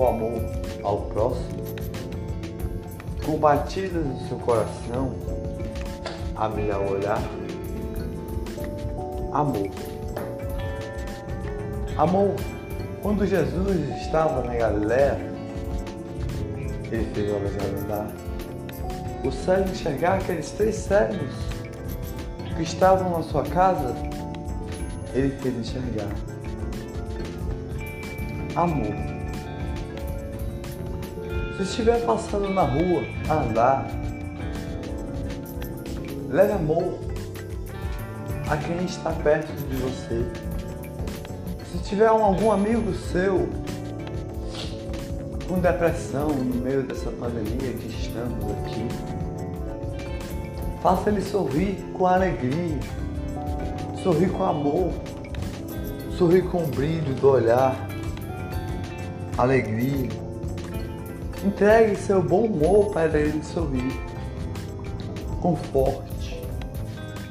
[0.00, 0.42] o amor
[0.82, 1.60] ao próximo?
[3.24, 5.12] Com batidas no seu coração,
[6.34, 7.22] a o olhar?
[9.32, 9.68] Amor.
[11.98, 12.34] Amor,
[13.02, 15.18] quando Jesus estava na Galiléia,
[16.90, 18.06] ele fez obras andar.
[19.22, 21.34] O cego enxergar aqueles três cegos
[22.56, 23.94] que estavam na sua casa,
[25.12, 26.08] ele fez enxergar.
[28.56, 29.09] Amor.
[31.60, 33.86] Se estiver passando na rua andar,
[36.30, 36.98] leve amor
[38.48, 40.24] a quem está perto de você.
[41.70, 43.46] Se tiver algum amigo seu
[45.46, 48.88] com depressão no meio dessa pandemia que estamos aqui,
[50.82, 52.80] faça ele sorrir com alegria,
[54.02, 54.92] sorrir com amor,
[56.16, 57.76] sorrir com o brilho do olhar,
[59.36, 60.29] alegria.
[61.44, 63.98] Entregue seu bom humor para ele sorrir.
[65.40, 66.38] Conforte.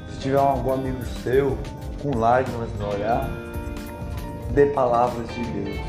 [0.09, 1.55] Se tiver algum amigo seu
[2.01, 3.29] com lágrimas no olhar,
[4.51, 5.79] dê palavras de Deus.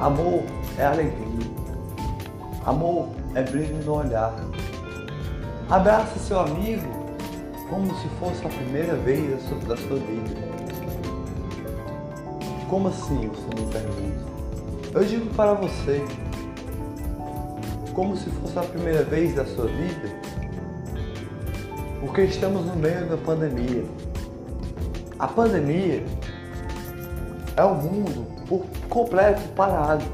[0.00, 0.42] Amor
[0.78, 1.46] é alegria.
[2.66, 4.34] Amor é brilho no olhar.
[5.70, 6.88] Abraça seu amigo
[7.70, 10.48] como se fosse a primeira vez da sua, da sua vida.
[12.68, 14.37] Como assim, você me pergunta?
[14.94, 16.02] Eu digo para você,
[17.92, 20.08] como se fosse a primeira vez da sua vida,
[22.00, 23.84] porque estamos no meio da pandemia.
[25.18, 26.02] A pandemia
[27.54, 30.04] é o mundo por completo parado.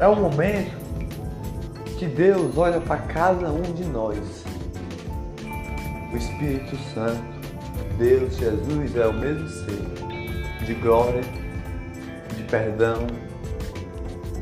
[0.00, 0.74] É o momento
[1.98, 4.18] que Deus olha para cada um de nós.
[6.12, 7.22] O Espírito Santo,
[7.96, 11.22] Deus, Jesus é o mesmo ser, de glória,
[12.34, 13.06] de perdão,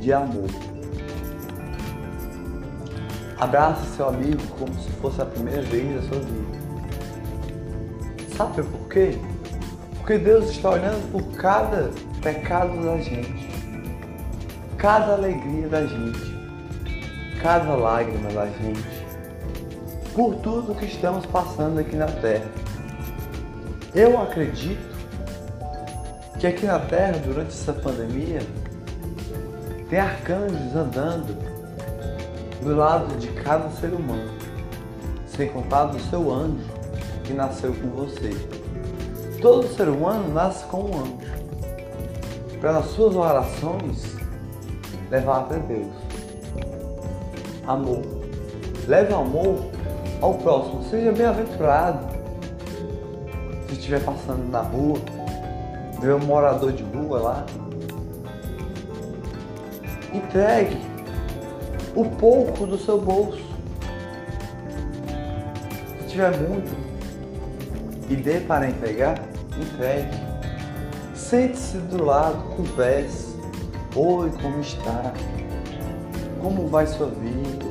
[0.04, 0.50] de amor.
[3.38, 6.65] Abraça seu amigo como se fosse a primeira vez da sua vida.
[8.37, 9.19] Sabe por quê?
[9.97, 11.91] Porque Deus está olhando por cada
[12.22, 13.48] pecado da gente,
[14.76, 16.34] cada alegria da gente,
[17.41, 19.04] cada lágrima da gente,
[20.15, 22.50] por tudo que estamos passando aqui na Terra.
[23.94, 24.94] Eu acredito
[26.38, 28.41] que aqui na Terra, durante essa pandemia,
[29.94, 31.38] tem arcanjos andando
[32.60, 34.28] do lado de cada ser humano,
[35.25, 36.66] sem contar do seu anjo
[37.22, 38.31] que nasceu com você.
[39.41, 44.16] Todo ser humano nasce com um anjo, para nas suas orações
[45.12, 45.94] levar até Deus.
[47.65, 48.03] Amor.
[48.88, 49.65] Leve amor
[50.21, 50.83] ao próximo.
[50.91, 52.04] Seja bem-aventurado.
[53.69, 54.99] Se estiver passando na rua,
[56.00, 57.47] ver um morador de rua lá,
[60.15, 60.79] entregue
[61.95, 63.43] o pouco do seu bolso.
[66.01, 66.71] Se tiver muito
[68.09, 69.21] e dê para entregar,
[69.57, 70.17] entregue.
[71.15, 73.35] Sente-se do lado, converse.
[73.97, 75.13] Oi, como está?
[76.41, 77.65] Como vai sua vida?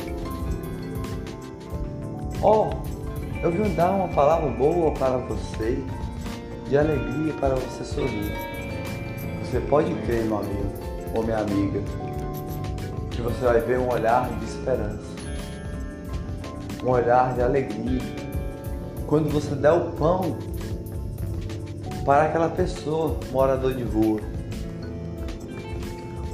[2.42, 2.74] Ó, oh,
[3.42, 5.81] eu vim dar uma palavra boa para você,
[6.68, 8.34] de alegria para você sorrir.
[9.44, 10.84] Você pode crer, meu amigo
[11.14, 11.80] ou minha amiga,
[13.23, 15.00] você vai ver um olhar de esperança,
[16.84, 18.01] um olhar de alegria.
[19.07, 20.38] Quando você der o pão
[22.03, 24.19] para aquela pessoa, morador de rua.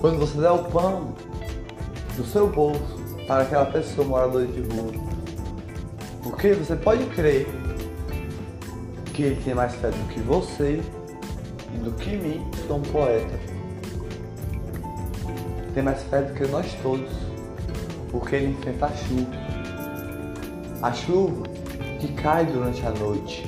[0.01, 1.13] Quando você der o pão
[2.17, 2.97] do seu bolso
[3.27, 4.91] para aquela pessoa, morador de rua.
[6.23, 7.47] Porque você pode crer
[9.13, 10.81] que ele tem mais fé do que você
[11.73, 13.48] e do que mim, que sou um poeta
[15.73, 17.09] tem mais fé do que nós todos,
[18.11, 19.31] porque ele enfrenta a chuva.
[20.81, 21.43] A chuva
[21.99, 23.45] que cai durante a noite,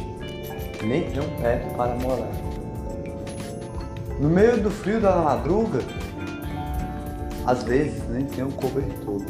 [0.84, 2.32] nem tem um teto para morar.
[4.20, 5.80] No meio do frio da madruga,
[7.46, 9.22] às vezes nem tem um cobertor.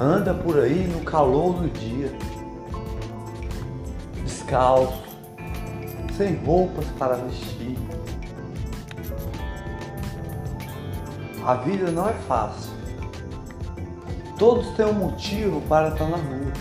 [0.00, 2.10] Anda por aí no calor do dia,
[4.24, 5.02] descalço,
[6.16, 7.76] sem roupas para vestir
[11.48, 12.70] A vida não é fácil.
[14.38, 16.52] Todos têm um motivo para estar na rua.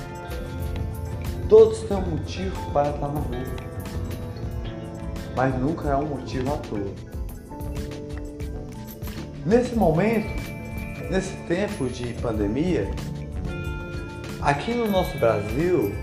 [1.49, 3.43] Todos têm um motivo para estar na rua.
[5.35, 6.93] Mas nunca é um motivo à toa.
[9.45, 10.41] Nesse momento,
[11.11, 12.89] nesse tempo de pandemia,
[14.41, 15.93] aqui no nosso Brasil,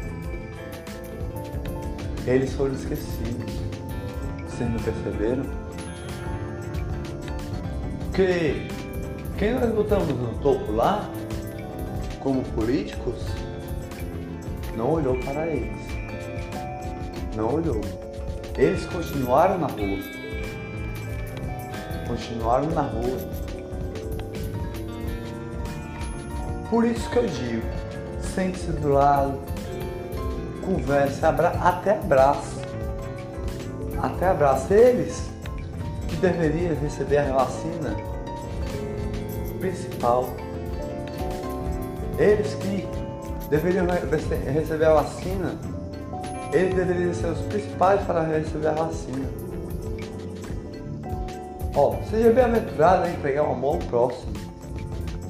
[2.26, 3.50] Eles foram esquecidos.
[4.46, 5.44] Vocês não perceberam?
[8.04, 8.73] Porque
[9.38, 11.08] quem nós botamos no topo lá,
[12.20, 13.14] como políticos,
[14.76, 15.76] não olhou para eles.
[17.36, 17.80] Não olhou.
[18.56, 19.98] Eles continuaram na rua.
[22.06, 23.18] Continuaram na rua.
[26.70, 27.66] Por isso que eu digo,
[28.20, 29.38] sente-se do lado,
[30.64, 32.60] converse, abra até abraço.
[34.00, 34.72] Até abraço.
[34.72, 35.28] Eles
[36.08, 37.93] que deveriam receber a vacina
[39.64, 40.28] principal.
[42.18, 42.86] Eles que
[43.48, 43.86] deveriam
[44.52, 45.54] receber a vacina,
[46.52, 49.26] eles deveriam ser os principais para receber a vacina.
[51.74, 54.32] Ó, seja bem-aventurado em pegar o amor próximo.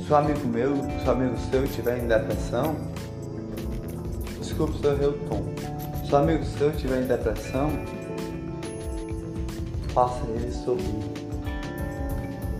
[0.04, 2.76] Se um amigo meu, se um amigo seu estiver em depressão,
[4.40, 5.42] desculpe se eu errei o tom.
[6.04, 7.70] Se um amigo seu estiver em depressão,
[9.94, 11.23] faça ele sorrir.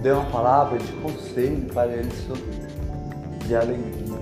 [0.05, 2.69] Dê uma palavra de conselho para ele sorrir,
[3.47, 4.19] de alegria.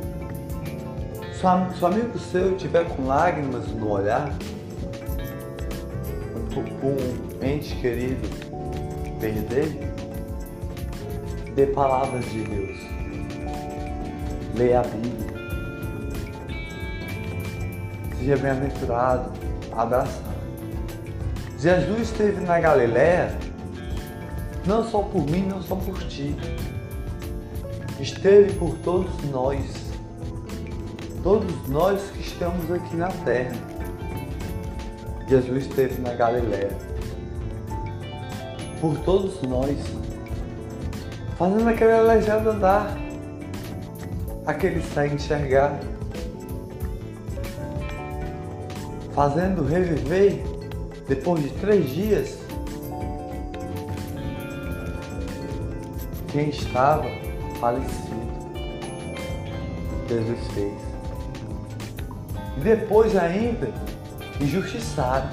[1.34, 4.32] Se um amigo seu estiver com lágrimas no olhar,
[6.84, 8.28] um ente querido
[9.18, 9.92] perder,
[11.56, 12.78] dê palavras de Deus.
[14.54, 15.32] Leia a Bíblia.
[18.18, 19.32] Seja bem-aventurado,
[19.72, 20.32] abraçado.
[21.58, 23.36] Jesus esteve na Galiléia
[24.66, 26.36] não só por mim, não só por ti.
[28.00, 29.64] Esteve por todos nós,
[31.22, 33.52] todos nós que estamos aqui na terra.
[35.28, 36.76] Jesus esteve na Galiléia.
[38.80, 39.78] Por todos nós,
[41.38, 42.96] fazendo aquele aleijado andar,
[44.46, 45.78] aquele sair enxergar,
[49.14, 50.42] fazendo reviver
[51.06, 52.41] depois de três dias
[56.32, 57.04] quem estava
[57.60, 58.32] falecido.
[60.08, 60.80] Jesus fez.
[62.56, 63.70] E depois ainda,
[64.40, 65.28] injustiçaram.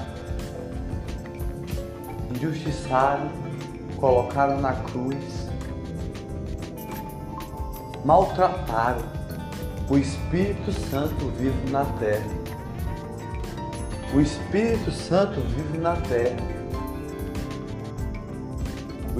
[2.34, 3.30] Injustiçaram,
[3.96, 5.48] colocaram na cruz,
[8.04, 9.02] maltrataram
[9.88, 12.40] o Espírito Santo vivo na terra.
[14.14, 16.59] O Espírito Santo vive na terra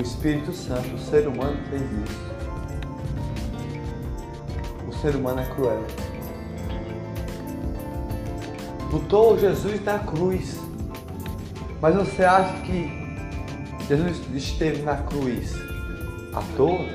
[0.00, 2.30] o Espírito Santo, o ser humano fez isso.
[4.88, 5.84] O ser humano é cruel.
[8.90, 10.58] Botou Jesus na cruz.
[11.82, 12.90] Mas você acha que
[13.88, 15.54] Jesus esteve na cruz
[16.34, 16.86] à toa?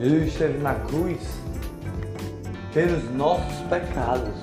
[0.00, 1.20] Jesus esteve na cruz
[2.72, 4.34] pelos nossos pecados.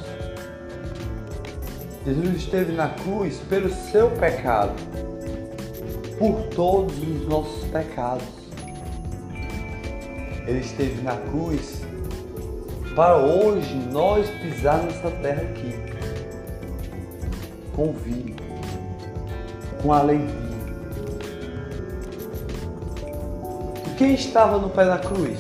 [2.06, 4.93] Jesus esteve na cruz pelo seu pecado
[6.24, 8.24] por todos os nossos pecados.
[10.48, 11.82] Ele esteve na cruz
[12.96, 15.74] para hoje nós pisar nessa terra aqui
[17.76, 18.42] com vida,
[19.82, 20.54] com alegria.
[23.98, 25.40] Quem estava no pé da cruz?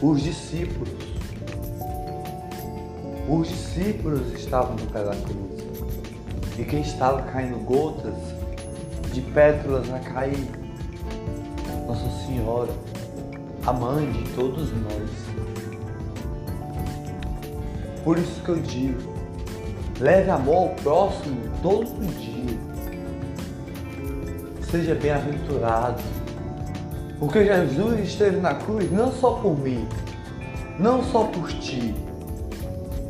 [0.00, 0.88] Os discípulos.
[3.28, 5.58] Os discípulos estavam no pé da cruz.
[6.58, 8.37] E quem estava caindo gotas
[9.12, 10.48] de pétalas a cair.
[11.86, 12.70] Nossa Senhora,
[13.66, 15.10] a mãe de todos nós.
[18.04, 19.12] Por isso que eu digo,
[20.00, 21.84] leve amor ao próximo todo
[22.18, 22.58] dia.
[24.70, 26.02] Seja bem-aventurado.
[27.18, 29.88] Porque Jesus esteve na cruz não só por mim,
[30.78, 31.94] não só por ti,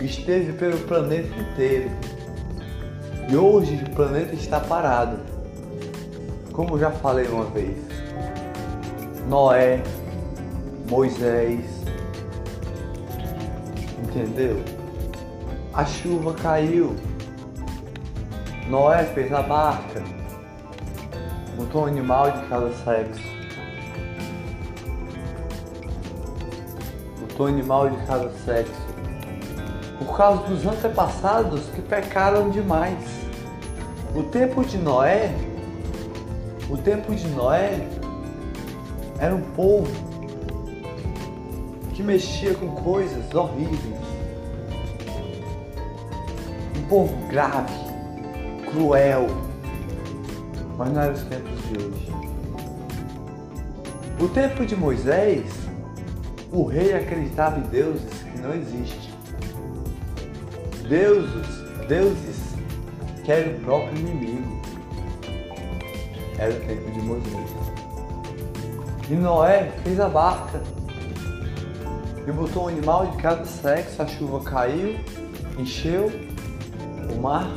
[0.00, 1.90] esteve pelo planeta inteiro.
[3.28, 5.18] E hoje o planeta está parado
[6.58, 7.78] como já falei uma vez,
[9.28, 9.80] Noé,
[10.90, 11.64] Moisés,
[14.02, 14.60] entendeu?
[15.72, 16.96] A chuva caiu,
[18.68, 20.02] Noé fez a barca,
[21.56, 23.22] botou um animal de cada sexo,
[27.20, 28.88] botou um animal de cada sexo,
[30.00, 32.98] por causa dos antepassados que pecaram demais.
[34.12, 35.32] O tempo de Noé
[36.68, 37.86] o tempo de Noé
[39.18, 39.90] era um povo
[41.94, 43.80] que mexia com coisas horríveis.
[46.76, 47.72] Um povo grave,
[48.70, 49.26] cruel.
[50.76, 52.12] Mas não era os tempos de hoje.
[54.20, 55.44] O tempo de Moisés,
[56.52, 59.08] o rei acreditava em deuses que não existem.
[60.88, 61.58] Deuses
[61.88, 62.54] deuses
[63.24, 64.57] que era o próprio inimigo.
[66.38, 67.50] Era o tempo de Moisés.
[69.10, 70.62] E Noé fez a barca
[72.26, 74.98] e botou um animal de cada sexo, a chuva caiu,
[75.58, 76.12] encheu
[77.10, 77.50] o mar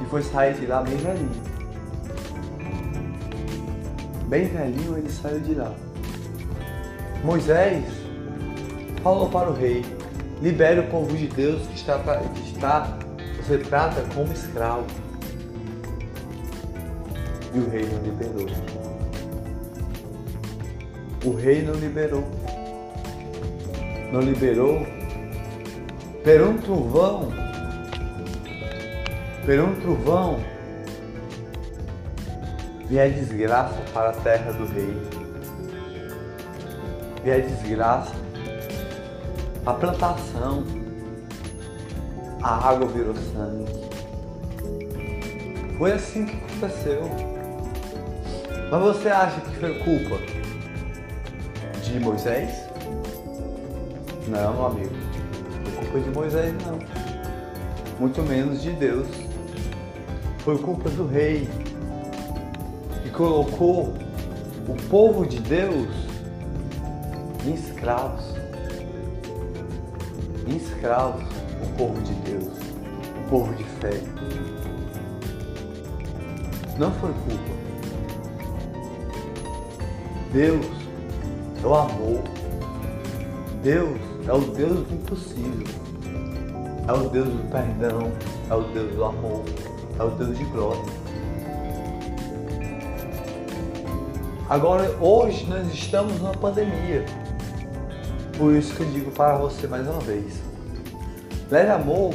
[0.00, 1.46] e foi sair de lá bem velhinho.
[4.28, 5.72] Bem velhinho ele saiu de lá.
[7.24, 7.84] Moisés
[9.02, 9.84] falou para o rei:
[10.40, 12.98] libere o povo de Deus que está, que está
[13.46, 14.84] você trata como escravo.
[17.56, 18.46] E o rei não liberou.
[21.24, 22.24] O rei não liberou.
[24.12, 24.86] Não liberou.
[26.22, 27.32] Per um trovão.
[29.46, 30.38] Per um trovão.
[32.90, 34.94] Vier desgraça para a terra do rei.
[37.24, 38.12] Vier desgraça.
[39.64, 40.62] A plantação.
[42.42, 43.64] A água virou sangue.
[45.78, 47.35] Foi assim que aconteceu.
[48.70, 50.18] Mas você acha que foi culpa
[51.84, 52.50] de Moisés?
[54.26, 54.90] Não, amigo.
[55.62, 56.78] Foi culpa de Moisés, não.
[58.00, 59.06] Muito menos de Deus.
[60.38, 61.48] Foi culpa do rei
[63.02, 63.94] que colocou
[64.68, 65.88] o povo de Deus
[67.44, 68.24] em escravos.
[70.48, 71.24] Em escravos,
[71.62, 72.52] o povo de Deus,
[73.24, 74.00] o povo de fé.
[76.78, 77.65] Não foi culpa.
[80.36, 80.66] Deus
[81.64, 82.22] é o amor.
[83.62, 85.66] Deus é o Deus do impossível.
[86.86, 88.12] É o Deus do perdão.
[88.50, 89.44] É o Deus do amor.
[89.98, 90.82] É o Deus de glória.
[94.50, 97.06] Agora, hoje nós estamos numa pandemia.
[98.36, 100.34] Por isso que eu digo para você mais uma vez.
[101.50, 102.12] Leve amor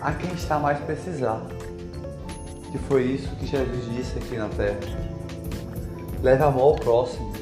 [0.00, 1.54] a quem está mais precisando.
[2.72, 5.03] Que foi isso que Jesus disse aqui na terra.
[6.24, 7.32] Leve amor ao próximo.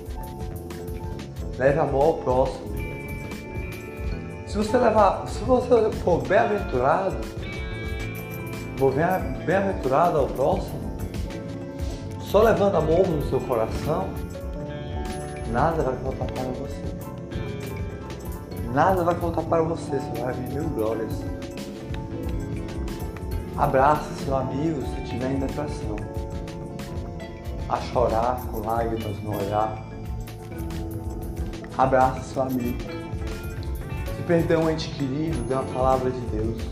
[1.56, 2.72] Leve amor ao próximo.
[4.44, 7.16] Se você levar, se você for bem-aventurado,
[8.76, 8.92] for
[9.46, 10.80] bem-aventurado ao próximo,
[12.22, 14.08] só levando amor no seu coração,
[15.52, 16.82] nada vai faltar para você.
[18.74, 21.12] Nada vai faltar para você, você vai ver mil glórias.
[23.56, 26.11] Abraça seu amigo se estiver em depressão.
[27.72, 29.82] A chorar com lágrimas no olhar.
[31.78, 32.78] Abraça seu amigo.
[34.14, 36.62] Se perdeu um ente querido, dê uma palavra de Deus.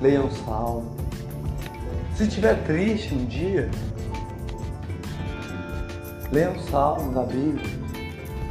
[0.00, 0.96] Leia um salmo.
[2.16, 3.70] Se estiver triste um dia,
[6.32, 7.70] leia um salmo da Bíblia.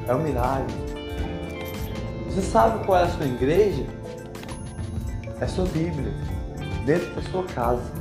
[0.07, 0.73] É um milagre.
[2.25, 3.85] Você sabe qual é a sua igreja?
[5.41, 6.13] É sua Bíblia,
[6.85, 7.98] dentro da sua casa.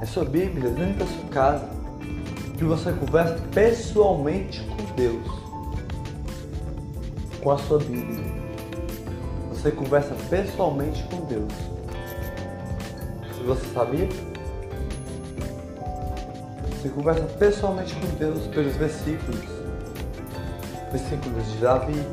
[0.00, 1.68] É sua Bíblia dentro da sua casa.
[2.56, 5.26] Que você conversa pessoalmente com Deus.
[7.42, 8.24] Com a sua Bíblia.
[9.50, 11.52] Você conversa pessoalmente com Deus.
[13.44, 14.08] Você sabia?
[16.70, 19.40] Você conversa pessoalmente com Deus pelos versículos.
[20.92, 22.06] Versículos de Davi,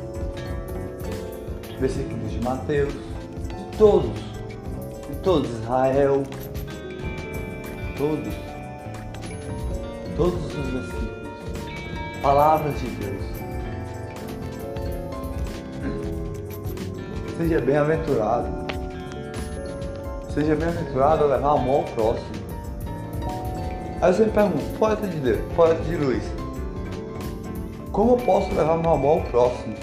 [1.80, 4.20] versículos de Mateus, de todos,
[5.08, 6.22] de todos, Israel,
[7.96, 8.34] todos,
[10.16, 11.28] todos os versículos,
[12.22, 13.22] palavras de Deus.
[17.36, 18.66] Seja bem-aventurado.
[20.32, 22.36] Seja bem-aventurado a levar amor ao próximo.
[24.00, 26.22] Aí você me pergunta, poeta de Deus, poeta de luz,
[27.96, 29.74] como eu posso levar meu amor ao próximo?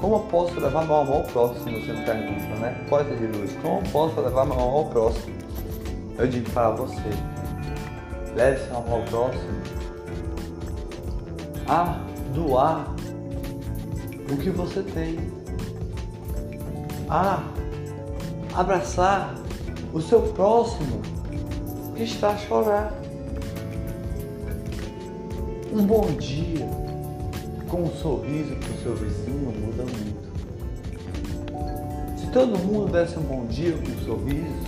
[0.00, 1.64] Como eu posso levar meu amor ao próximo?
[1.64, 2.86] Você me pergunta, né?
[2.88, 5.47] Poeta de luz, como eu posso levar meu amor ao próximo?
[6.18, 7.10] Eu digo para você,
[8.34, 9.62] leve seu amor ao próximo
[11.68, 12.00] a
[12.34, 12.92] doar
[14.28, 15.16] o que você tem.
[17.08, 17.40] A
[18.52, 19.32] abraçar
[19.92, 21.00] o seu próximo
[21.94, 22.92] que está a chorar.
[25.72, 26.66] Um bom dia
[27.68, 30.28] com um sorriso para o seu vizinho muda muito.
[32.18, 34.67] Se todo mundo desse um bom dia com um sorriso,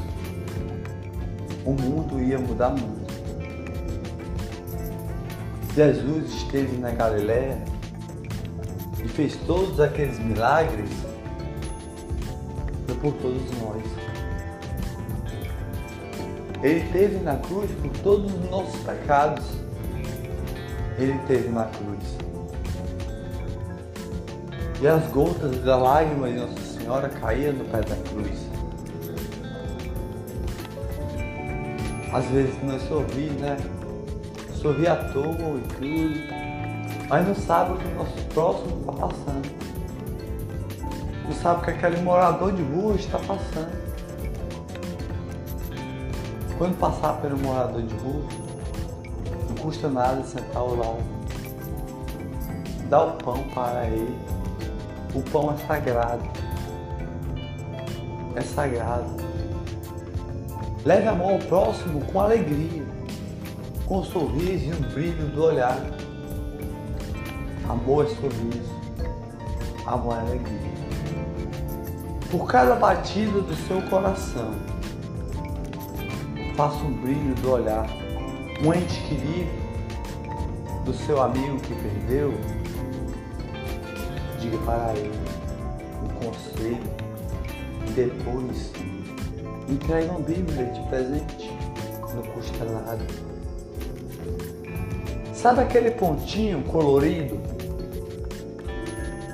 [1.64, 3.10] o mundo ia mudar muito.
[5.74, 7.58] Jesus esteve na Galiléia
[9.02, 10.90] e fez todos aqueles milagres
[13.00, 13.82] por todos nós.
[16.62, 19.44] Ele teve na cruz por todos os nossos pecados.
[20.98, 22.18] Ele teve na cruz.
[24.82, 28.49] E as gotas da lágrima de Nossa Senhora caíam no pé da cruz.
[32.12, 33.56] Às vezes nós sorri, né?
[34.54, 36.20] Sorri à toa e tudo,
[37.08, 39.60] mas não sabe o que o nosso próximo está passando.
[41.24, 43.80] Não sabe o que aquele morador de rua está passando.
[46.58, 48.22] Quando passar pelo morador de rua,
[49.48, 51.02] não custa nada sentar ao lado.
[52.88, 54.18] Dá o pão para ele.
[55.14, 56.24] O pão é sagrado.
[58.34, 59.19] É sagrado.
[60.82, 62.82] Leve a mão ao próximo com alegria,
[63.86, 65.78] com um sorriso e um brilho do olhar.
[67.68, 68.74] Amor é sorriso,
[69.84, 70.70] amor é alegria.
[72.30, 74.54] Por cada batida do seu coração,
[76.56, 77.86] faça um brilho do olhar,
[78.64, 79.50] um ente querido
[80.86, 82.32] do seu amigo que perdeu,
[84.40, 85.12] diga para ele
[86.02, 86.80] um conselho
[87.86, 88.89] e depois
[89.70, 91.50] entregue uma Bíblia de presente,
[92.14, 92.98] não custa nada.
[95.34, 97.40] Sabe aquele pontinho colorido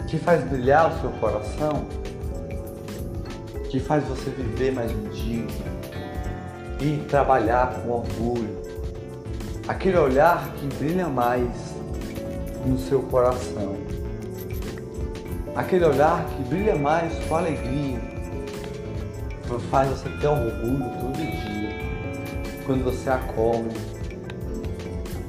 [0.09, 1.85] que faz brilhar o seu coração?
[3.71, 5.47] Que faz você viver mais um dia?
[6.81, 8.57] e trabalhar com orgulho.
[9.66, 11.49] Aquele olhar que brilha mais
[12.64, 13.76] no seu coração.
[15.55, 17.99] Aquele olhar que brilha mais com alegria.
[19.58, 21.71] Faz você ter orgulho todo dia.
[22.64, 23.71] Quando você acorda,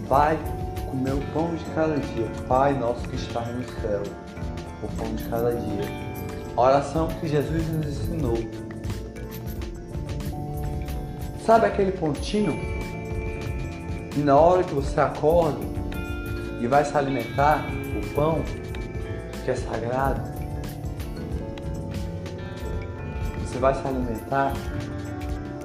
[0.07, 0.37] vai
[0.89, 2.29] comer o pão de cada dia.
[2.47, 4.03] Pai nosso que está no céu,
[4.83, 5.85] o pão de cada dia.
[6.55, 8.37] Oração que Jesus nos ensinou
[11.47, 12.59] Sabe aquele pontinho?
[14.13, 15.61] E na hora que você acorda
[16.59, 18.41] e vai se alimentar, o pão,
[19.45, 20.21] que é sagrado,
[23.57, 24.53] você vai se alimentar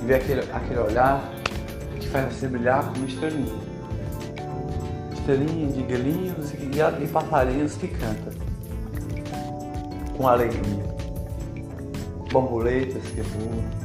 [0.00, 1.31] e ver aquele, aquele olhar
[2.00, 3.55] que faz você brilhar como estrelinha.
[5.12, 8.33] Estrelinha de galinhos e, e passarinhos que cantam
[10.16, 10.83] com alegria.
[12.33, 13.83] Borboletas que voam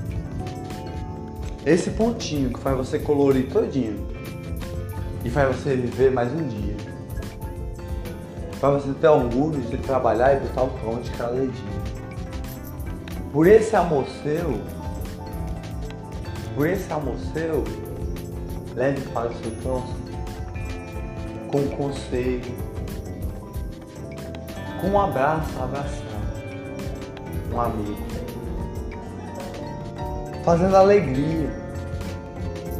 [1.66, 4.08] esse pontinho que faz você colorir todinho
[5.26, 6.78] e faz você viver mais um dia.
[8.54, 11.87] Faz você ter orgulho de trabalhar e botar o pão de cada dia.
[13.32, 14.60] Por esse amor seu,
[16.56, 17.64] por esse amor seu,
[18.76, 20.08] leve para o seu próximo
[21.52, 22.56] com conselho,
[24.82, 26.08] com um abraço, abraçar
[27.54, 28.18] um amigo
[30.48, 31.50] fazendo alegria,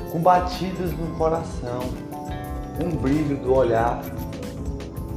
[0.10, 1.82] com batidas no coração,
[2.82, 4.02] um brilho do olhar,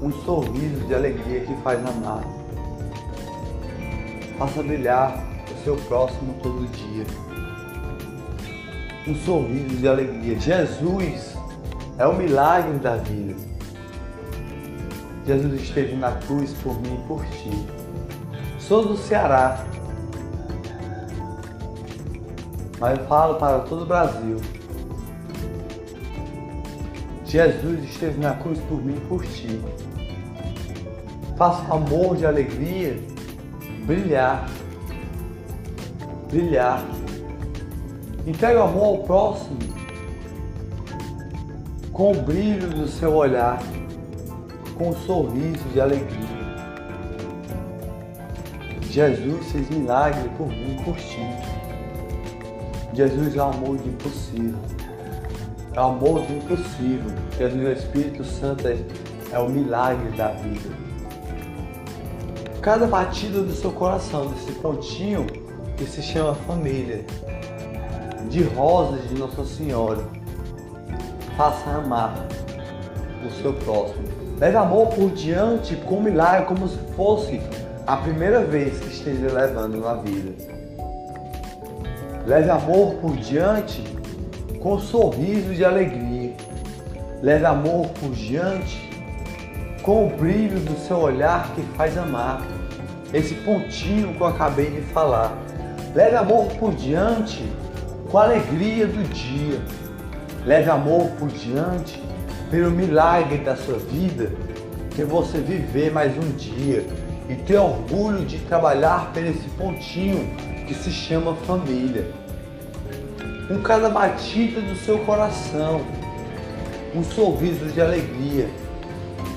[0.03, 2.40] um sorriso de alegria que faz amar.
[4.41, 5.23] Faça brilhar
[5.53, 7.05] o seu próximo todo dia.
[9.07, 10.41] Um sorriso de alegria.
[10.41, 11.37] Jesus
[11.99, 13.35] é o milagre da vida.
[15.27, 17.67] Jesus esteve na cruz por mim e por ti.
[18.59, 19.63] Sou do Ceará,
[22.79, 24.39] mas eu falo para todo o Brasil.
[27.27, 29.61] Jesus esteve na cruz por mim e por ti.
[31.37, 33.10] Faça amor de alegria
[33.87, 34.49] brilhar.
[36.31, 36.85] Brilhar.
[38.27, 39.59] Entregue o amor ao próximo
[41.93, 43.63] com o brilho do seu olhar,
[44.79, 46.41] com um sorriso de alegria.
[48.91, 51.21] Jesus fez milagre por mim por ti.
[52.95, 54.59] Jesus é o amor do impossível.
[55.75, 57.11] É o amor do impossível.
[57.39, 58.79] Jesus, o Espírito Santo, é,
[59.33, 60.90] é o milagre da vida.
[62.63, 65.27] Cada batida do seu coração, desse pontinho
[65.79, 67.07] que se chama família,
[68.29, 70.05] de rosas de Nossa Senhora,
[71.39, 72.29] faça amar
[73.27, 74.05] o seu próximo.
[74.39, 77.41] Leve amor por diante com milagre, como se fosse
[77.87, 80.35] a primeira vez que esteja levando na vida.
[82.27, 83.83] Leve amor por diante
[84.61, 86.35] com sorriso de alegria.
[87.23, 88.90] Leve amor por diante
[89.83, 92.43] com o brilho do seu olhar que faz amar.
[93.13, 95.37] Esse pontinho que eu acabei de falar.
[95.95, 97.45] Leve amor por diante
[98.11, 99.61] com a alegria do dia.
[100.45, 102.03] Leve amor por diante
[102.51, 104.33] pelo milagre da sua vida,
[104.91, 106.85] que você viver mais um dia
[107.29, 110.35] e ter orgulho de trabalhar por esse pontinho
[110.67, 112.11] que se chama família.
[113.47, 115.81] Com cada batida do seu coração,
[116.95, 118.49] um sorriso de alegria.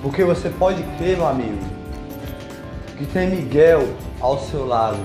[0.04, 1.58] Porque você pode crer, meu amigo,
[2.98, 3.88] que tem Miguel
[4.20, 5.00] ao seu lado,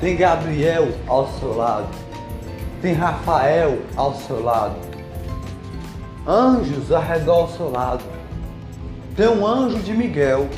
[0.00, 1.88] tem Gabriel ao seu lado,
[2.80, 4.76] tem Rafael ao seu lado,
[6.26, 8.02] anjos ao redor ao seu lado.
[9.14, 10.48] Tem um anjo de Miguel,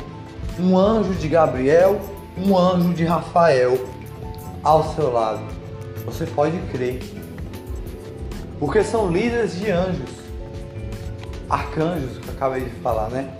[0.57, 1.99] um anjo de Gabriel,
[2.37, 3.85] um anjo de Rafael
[4.63, 5.41] ao seu lado.
[6.05, 7.01] Você pode crer.
[8.59, 10.09] Porque são líderes de anjos.
[11.49, 13.36] Arcanjos, que eu acabei de falar, né?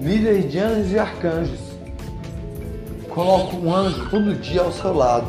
[0.00, 1.60] Líderes de anjos e arcanjos.
[3.08, 5.26] Coloca um anjo todo dia ao seu lado.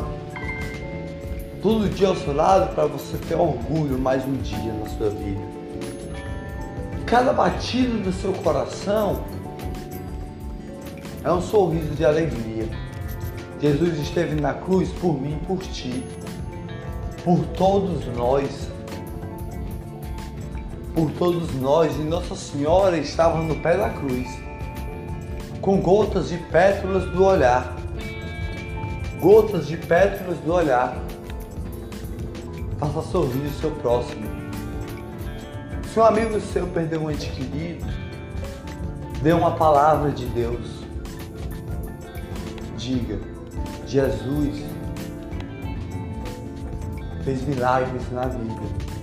[1.61, 5.41] Todo dia ao seu lado para você ter orgulho mais um dia na sua vida.
[7.05, 9.23] Cada batida do seu coração
[11.23, 12.67] é um sorriso de alegria.
[13.59, 16.03] Jesus esteve na cruz por mim, por ti,
[17.23, 18.73] por todos nós
[20.93, 24.27] por todos nós e Nossa Senhora estava no pé da cruz,
[25.63, 27.73] com gotas de pétalas do olhar.
[29.21, 31.01] Gotas de pétalas do olhar.
[32.77, 34.25] Faça sorrir o seu próximo.
[35.85, 37.85] Se um amigo seu perdeu um ente querido,
[39.21, 40.83] dê uma palavra de Deus.
[42.75, 43.17] Diga,
[43.87, 44.65] Jesus
[47.23, 48.93] fez milagres na vida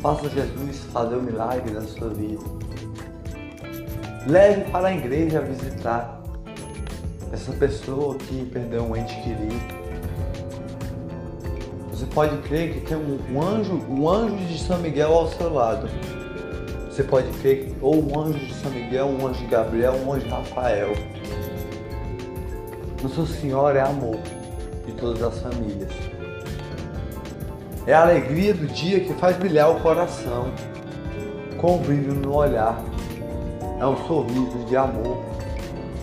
[0.00, 2.61] Faça Jesus fazer o milagre na sua vida.
[4.26, 6.22] Leve para a igreja visitar
[7.32, 9.82] essa pessoa que perdeu um ente querido.
[11.90, 15.88] Você pode crer que tem um, anjo, um anjo de São Miguel ao seu lado.
[16.88, 20.12] Você pode crer que ou um anjo de São Miguel, um anjo de Gabriel, um
[20.12, 20.92] anjo de Rafael.
[23.02, 24.18] Nossa Senhora é amor
[24.86, 25.90] de todas as famílias.
[27.88, 30.52] É a alegria do dia que faz brilhar o coração,
[31.60, 32.91] com o brilho no olhar.
[33.82, 35.24] É um sorriso de amor,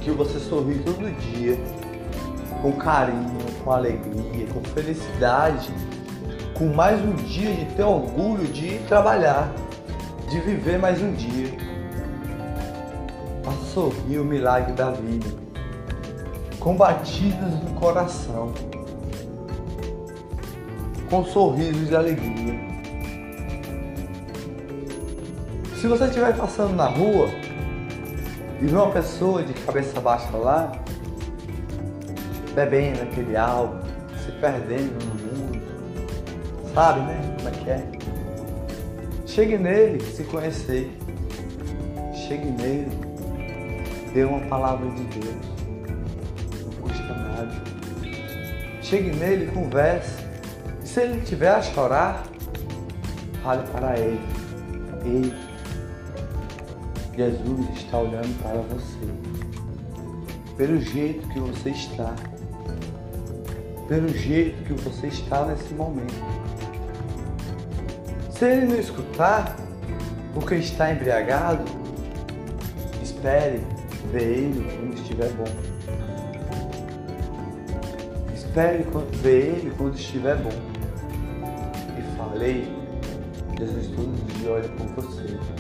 [0.02, 1.58] que você sorri todo dia,
[2.62, 5.74] com carinho, com alegria, com felicidade,
[6.58, 9.50] com mais um dia de ter orgulho de ir trabalhar,
[10.30, 11.54] de viver mais um dia.
[13.48, 15.30] A sorrir o milagre da vida,
[16.60, 18.52] com batidas no coração
[21.10, 22.60] com sorrisos de alegria.
[25.80, 27.30] Se você estiver passando na rua
[28.62, 30.72] e ver uma pessoa de cabeça baixa lá,
[32.54, 33.80] bebendo aquele álcool,
[34.24, 35.62] se perdendo no mundo,
[36.74, 37.36] sabe, né?
[37.38, 37.88] Como é que é?
[39.26, 40.92] Chegue nele, se conhecer.
[42.14, 42.92] Chegue nele,
[44.14, 45.36] dê uma palavra de Deus.
[46.64, 47.52] Não custa nada.
[48.82, 50.30] Chegue nele, converse
[50.90, 52.24] se ele tiver a chorar,
[53.44, 54.20] fale para ele.
[55.06, 55.34] Ei,
[57.20, 59.06] Jesus está olhando para você.
[60.56, 62.16] Pelo jeito que você está.
[63.90, 66.14] Pelo jeito que você está nesse momento.
[68.32, 69.54] Se ele não escutar,
[70.34, 71.66] porque está embriagado,
[73.04, 73.60] espere
[74.14, 75.44] ver ele quando estiver bom.
[78.34, 78.86] Espere
[79.22, 80.70] ver ele quando estiver bom
[82.16, 82.68] falei,
[83.58, 85.59] Jesus todo dia olha por você.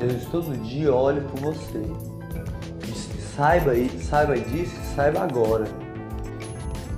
[0.00, 1.82] Jesus todo dia olha por você.
[3.34, 5.66] Saiba, saiba disso, saiba agora.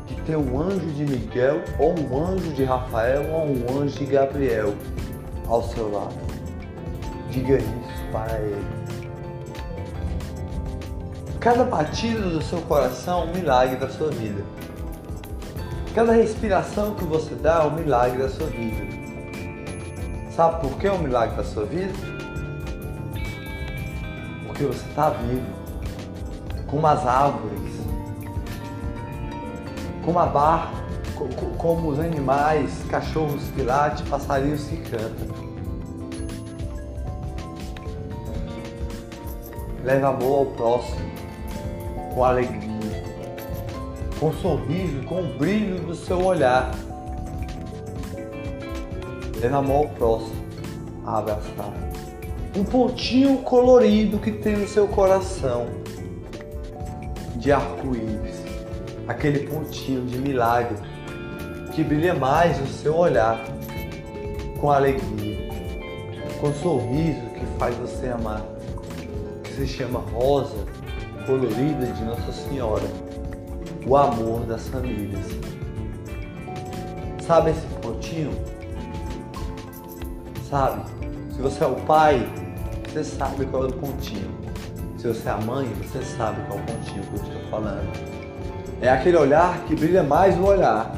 [0.06, 4.06] Que tem um anjo de Miguel, ou um anjo de Rafael, ou um anjo de
[4.06, 4.74] Gabriel
[5.46, 6.14] ao seu lado.
[7.30, 8.66] Diga isso para ele.
[11.40, 14.42] Cada batida do seu coração é um milagre da sua vida.
[15.94, 18.98] Cada respiração que você dá é um milagre da sua vida.
[20.34, 21.92] Sabe por que é um milagre da sua vida?
[24.58, 25.46] Porque você está vivo,
[26.66, 27.72] como as árvores,
[30.04, 30.72] como a barca,
[31.56, 35.28] como os animais, cachorros que latem, passarinhos que cantam.
[39.84, 41.08] Leve amor ao próximo,
[42.12, 42.68] com alegria
[44.18, 46.72] com sorriso, com o brilho do seu olhar.
[49.48, 50.44] Na mão ao próximo
[51.06, 51.87] a abraçar.
[52.58, 55.68] Um pontinho colorido que tem no seu coração
[57.36, 58.42] de arco-íris.
[59.06, 60.76] Aquele pontinho de milagre
[61.72, 63.38] que brilha mais no seu olhar
[64.60, 65.48] com alegria,
[66.40, 68.42] com sorriso que faz você amar,
[69.44, 70.56] que se chama rosa
[71.26, 72.82] colorida de Nossa Senhora
[73.86, 75.26] o amor das famílias.
[77.24, 78.32] Sabe esse pontinho?
[80.50, 80.82] Sabe?
[81.36, 82.28] Se você é o pai,
[82.98, 84.28] você sabe qual é o pontinho.
[84.96, 87.88] Se você é a mãe, você sabe qual é o pontinho que eu estou falando.
[88.80, 90.96] É aquele olhar que brilha mais o olhar.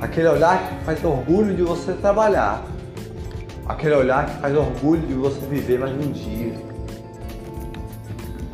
[0.00, 2.64] Aquele olhar que faz orgulho de você trabalhar.
[3.68, 6.54] Aquele olhar que faz orgulho de você viver mais um dia.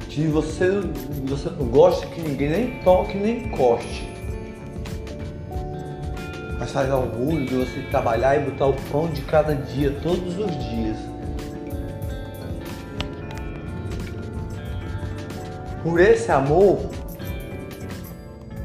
[0.08, 0.80] De você,
[1.24, 4.08] você não gosta que ninguém nem toque nem encoste.
[6.58, 10.50] Mas faz orgulho de você trabalhar e botar o pão de cada dia, todos os
[10.70, 11.11] dias.
[15.82, 16.78] Por esse amor,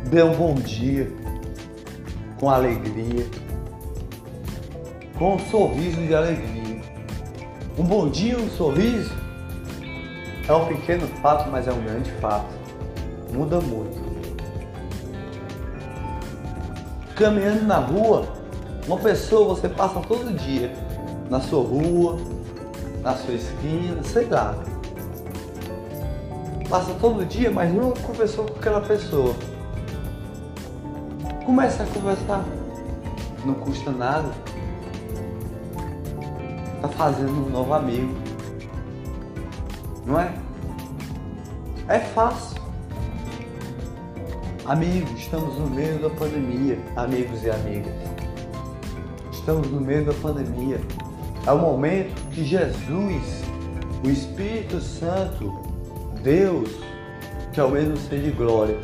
[0.09, 1.11] dê um bom dia,
[2.39, 3.25] com alegria,
[5.17, 6.79] com um sorriso de alegria.
[7.75, 9.15] Um bom dia, um sorriso
[10.47, 12.53] é um pequeno fato, mas é um grande fato.
[13.33, 13.97] Muda muito.
[17.15, 18.27] Caminhando na rua,
[18.85, 20.71] uma pessoa você passa todo dia
[21.31, 22.17] na sua rua,
[23.01, 24.55] na sua esquina, sei lá.
[26.69, 29.33] Passa todo dia, mas nunca conversou com aquela pessoa.
[31.45, 32.43] Começa a conversar.
[33.45, 34.29] Não custa nada.
[36.81, 38.13] Tá fazendo um novo amigo.
[40.05, 40.33] Não é?
[41.87, 42.61] É fácil.
[44.65, 47.93] Amigos, estamos no meio da pandemia, amigos e amigas.
[49.31, 50.81] Estamos no meio da pandemia.
[51.45, 53.41] É o momento que Jesus,
[54.03, 55.66] o Espírito Santo,
[56.27, 56.69] Deus,
[57.53, 58.77] que é o mesmo ser de glória,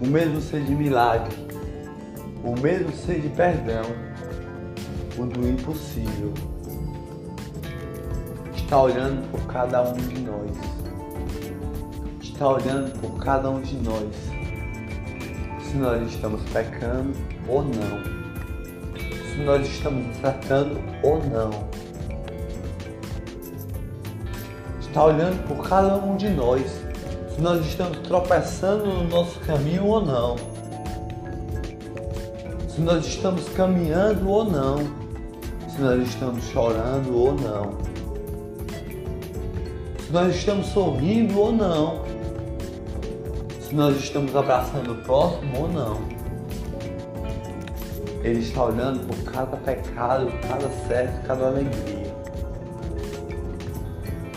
[0.00, 1.36] o mesmo ser de milagre,
[2.42, 3.84] o mesmo ser de perdão,
[5.18, 6.32] o do impossível,
[8.56, 10.50] está olhando por cada um de nós.
[12.22, 14.14] Está olhando por cada um de nós.
[15.60, 17.12] Se nós estamos pecando
[17.46, 18.02] ou não.
[19.30, 21.75] Se nós estamos acertando ou não
[24.96, 26.62] está olhando por cada um de nós,
[27.28, 30.36] se nós estamos tropeçando no nosso caminho ou não,
[32.66, 34.78] se nós estamos caminhando ou não,
[35.68, 37.76] se nós estamos chorando ou não,
[39.98, 42.02] se nós estamos sorrindo ou não,
[43.60, 46.00] se nós estamos abraçando o próximo ou não.
[48.24, 51.95] Ele está olhando por cada pecado, cada certo, cada alegria.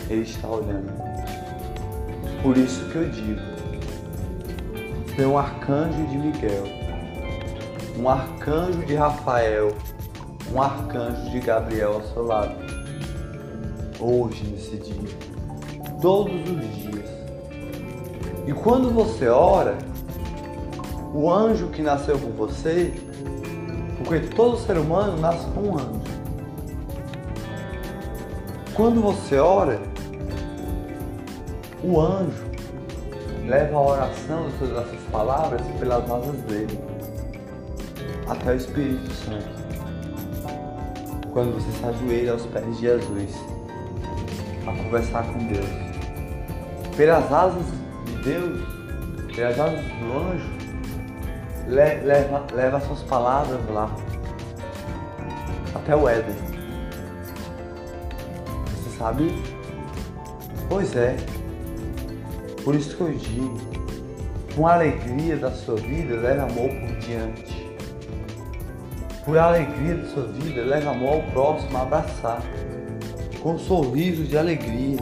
[0.10, 0.92] Ele está olhando.
[2.42, 3.42] Por isso que eu digo:
[5.16, 6.64] tem um arcanjo de Miguel,
[7.98, 9.76] um arcanjo de Rafael,
[10.54, 12.56] um arcanjo de Gabriel ao seu lado.
[14.00, 15.10] Hoje, nesse dia,
[16.02, 17.10] todos os dias.
[18.48, 19.78] E quando você ora,
[21.14, 22.94] o anjo que nasceu com você,
[23.98, 26.02] porque todo ser humano nasce com um anjo.
[28.74, 29.89] Quando você ora,
[31.84, 32.46] o anjo
[33.46, 36.80] leva a oração dessas palavras pelas asas dele
[38.28, 39.60] até o Espírito Santo.
[41.32, 43.36] Quando você se ajoelha aos pés de Jesus
[44.68, 45.66] a conversar com Deus,
[46.96, 47.66] pelas asas
[48.06, 48.62] de Deus,
[49.36, 50.60] pelas asas do anjo,
[51.68, 53.90] leva, leva suas palavras lá
[55.74, 56.36] até o Éden.
[58.66, 59.44] Você sabe?
[60.68, 61.16] Pois é,
[62.64, 63.58] por isso que eu digo,
[64.56, 67.70] com alegria da sua vida, leve amor por diante.
[69.24, 72.44] Por alegria da sua vida, leve amor ao próximo a abraçar.
[73.42, 74.98] Com um sorriso de alegria.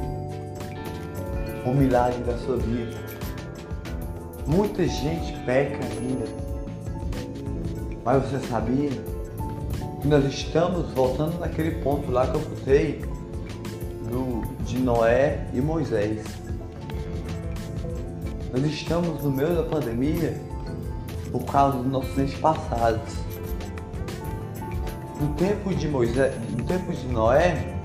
[1.65, 2.95] O milagre da sua vida.
[4.45, 6.25] Muita gente peca ainda.
[8.05, 8.89] Mas você sabia
[10.01, 13.01] que nós estamos voltando naquele ponto lá que eu botei
[14.09, 16.23] do, de Noé e Moisés.
[18.59, 20.35] Nós estamos no meio da pandemia
[21.31, 23.13] por causa dos nossos entes passados.
[25.21, 27.75] No tempo de Moisés, no tempo de Noé,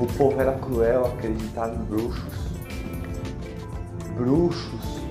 [0.00, 2.34] o povo era cruel, acreditava em bruxos.
[4.16, 5.02] Bruxos.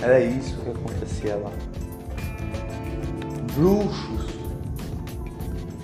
[0.00, 1.52] Era isso que acontecia lá.
[3.54, 4.32] Bruxos.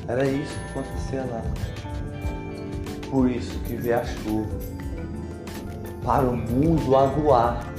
[0.09, 1.43] Era isso que acontecia lá.
[3.11, 4.68] Por isso que veio a chuva
[6.09, 7.71] para o mundo aguar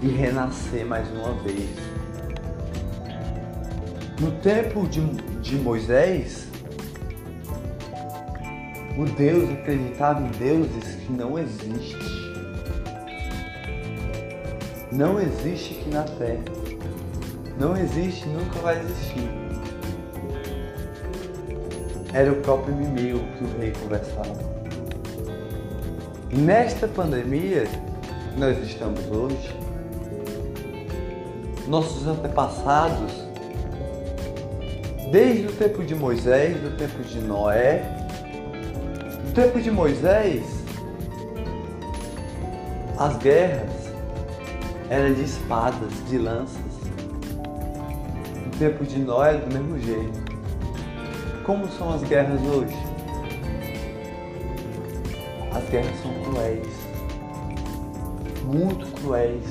[0.00, 1.68] e renascer mais uma vez.
[4.18, 5.02] No tempo de,
[5.42, 6.48] de Moisés,
[8.96, 12.00] o Deus acreditava em deuses que não existem.
[14.90, 16.44] Não existe aqui na terra.
[17.60, 19.28] Não existe, nunca vai existir.
[22.14, 24.55] Era o próprio inimigo que o rei conversava.
[26.36, 27.64] Nesta pandemia
[28.36, 29.56] nós estamos hoje,
[31.66, 33.10] nossos antepassados,
[35.10, 37.82] desde o tempo de Moisés, do tempo de Noé,
[39.24, 40.44] no tempo de Moisés,
[42.98, 43.70] as guerras
[44.90, 46.60] eram de espadas, de lanças.
[48.44, 50.26] No tempo de Noé, do mesmo jeito.
[51.44, 52.76] Como são as guerras hoje?
[55.52, 56.66] As guerras são cruéis,
[58.44, 59.44] muito cruéis.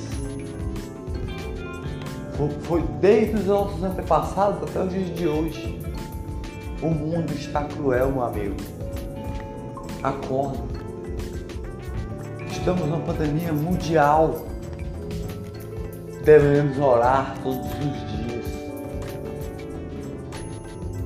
[2.64, 5.82] Foi desde os nossos antepassados até os dias de hoje.
[6.82, 8.56] O mundo está cruel, meu amigo.
[10.04, 10.60] Acorda.
[12.52, 14.46] Estamos numa pandemia mundial.
[16.26, 18.46] Devemos orar todos os dias.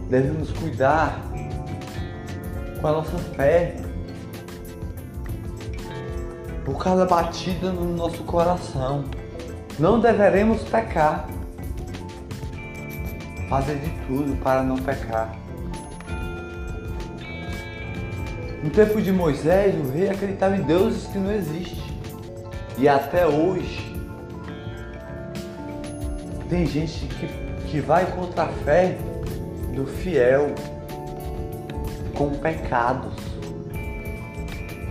[0.10, 1.22] Devemos cuidar
[2.82, 3.89] com a nossa fé.
[6.70, 9.04] Por cada batida no nosso coração.
[9.80, 11.28] Não deveremos pecar.
[13.50, 15.36] Fazer de tudo para não pecar.
[18.64, 21.84] No tempo de Moisés, o rei acreditava em deuses que não existem.
[22.78, 23.92] E até hoje,
[26.52, 27.28] tem gente que,
[27.68, 28.96] que vai contra a fé
[29.74, 30.54] do fiel
[32.14, 33.19] com pecados.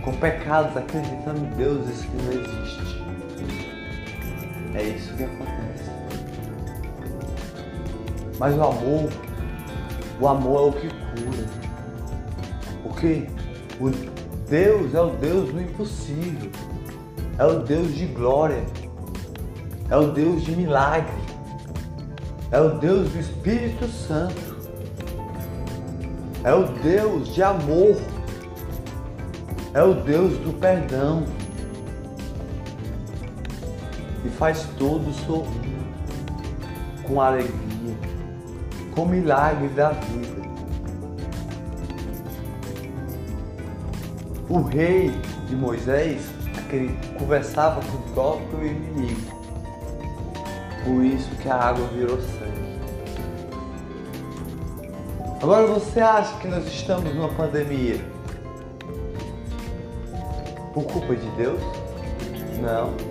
[0.09, 2.89] Com pecados acreditando em deuses que não existem.
[4.73, 5.91] É isso que acontece.
[8.39, 9.09] Mas o amor,
[10.19, 11.45] o amor é o que cura.
[12.81, 13.27] Porque
[13.79, 13.91] o
[14.49, 16.49] Deus é o Deus do impossível.
[17.37, 18.65] É o Deus de glória.
[19.91, 21.13] É o Deus de milagre.
[22.49, 24.57] É o Deus do Espírito Santo.
[26.43, 27.95] É o Deus de amor.
[29.73, 31.25] É o Deus do perdão
[34.25, 35.77] e faz todo sorrir,
[37.05, 37.95] com alegria,
[38.95, 40.39] com milagre da vida.
[44.49, 45.11] O rei
[45.47, 46.27] de Moisés
[46.57, 49.39] aquele, conversava com o próprio inimigo.
[50.83, 52.79] Por isso que a água virou sangue.
[55.41, 57.99] Agora você acha que nós estamos numa pandemia
[60.83, 61.61] por culpa de Deus?
[62.61, 63.09] Não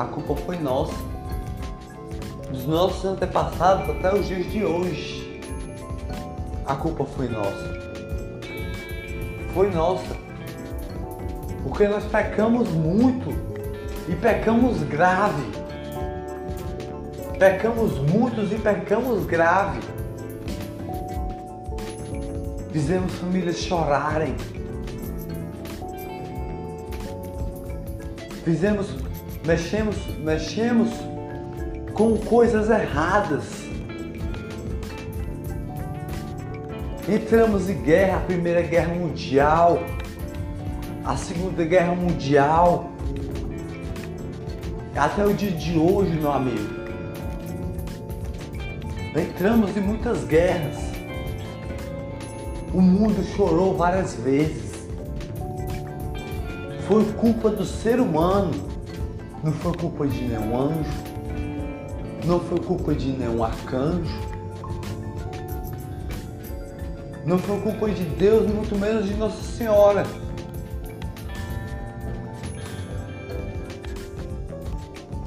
[0.00, 0.94] a culpa foi nossa.
[2.50, 5.42] Dos nossos antepassados até os dias de hoje.
[6.64, 7.80] A culpa foi nossa.
[9.52, 10.16] Foi nossa.
[11.62, 13.28] Porque nós pecamos muito
[14.08, 15.44] e pecamos grave.
[17.38, 19.80] Pecamos muitos e pecamos grave.
[22.72, 24.34] Fizemos famílias chorarem.
[28.44, 28.88] Fizemos
[29.44, 30.90] mexemos, mexemos
[31.94, 33.44] com coisas erradas.
[37.08, 39.82] Entramos em guerra, a Primeira Guerra Mundial,
[41.04, 42.90] a Segunda Guerra Mundial,
[44.94, 46.80] até o dia de hoje, meu amigo.
[49.16, 50.76] Entramos em muitas guerras.
[52.72, 54.69] O mundo chorou várias vezes.
[56.90, 58.50] Foi culpa do ser humano.
[59.44, 60.90] Não foi culpa de nenhum anjo,
[62.24, 64.20] não foi culpa de nenhum arcanjo,
[67.24, 70.04] não foi culpa de Deus, muito menos de Nossa Senhora.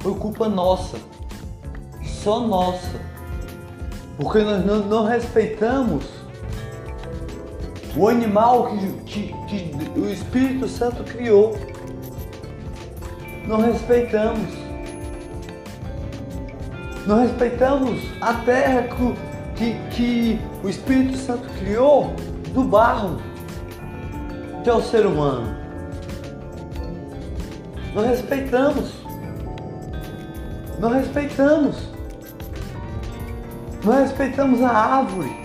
[0.00, 0.98] Foi culpa nossa,
[2.04, 3.00] só nossa,
[4.18, 6.04] porque nós não, não respeitamos
[7.96, 11.54] o animal que, que, que o Espírito Santo criou
[13.46, 14.48] não respeitamos.
[17.06, 18.88] Não respeitamos a terra
[19.54, 22.14] que, que o Espírito Santo criou
[22.54, 23.18] do barro,
[24.62, 25.54] que é o ser humano.
[27.94, 28.92] Não respeitamos.
[30.78, 31.76] Não respeitamos.
[33.84, 35.43] Não respeitamos a árvore.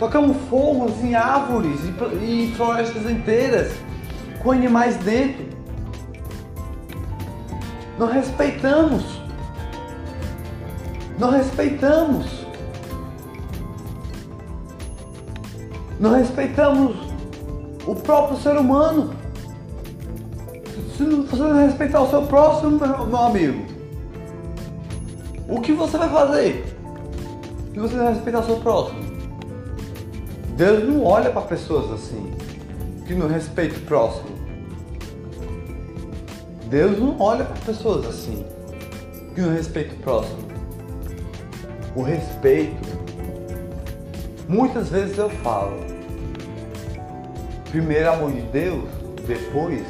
[0.00, 1.78] Tocamos fogos em árvores
[2.22, 3.70] e florestas inteiras
[4.42, 5.44] com animais dentro.
[7.98, 9.20] Não respeitamos.
[11.18, 12.46] Não respeitamos.
[16.00, 16.96] Não respeitamos
[17.86, 19.10] o próprio ser humano.
[20.96, 23.66] Se você não respeitar o seu próximo, meu amigo,
[25.46, 26.74] o que você vai fazer?
[27.74, 29.09] Se você não respeitar o seu próximo?
[30.60, 32.34] Deus não olha para pessoas assim,
[33.06, 34.28] que não respeitam o próximo.
[36.66, 38.44] Deus não olha para pessoas assim,
[39.34, 40.42] que não respeitam o próximo.
[41.96, 42.86] O respeito,
[44.46, 45.78] muitas vezes eu falo,
[47.70, 48.84] primeiro amor de Deus,
[49.26, 49.80] depois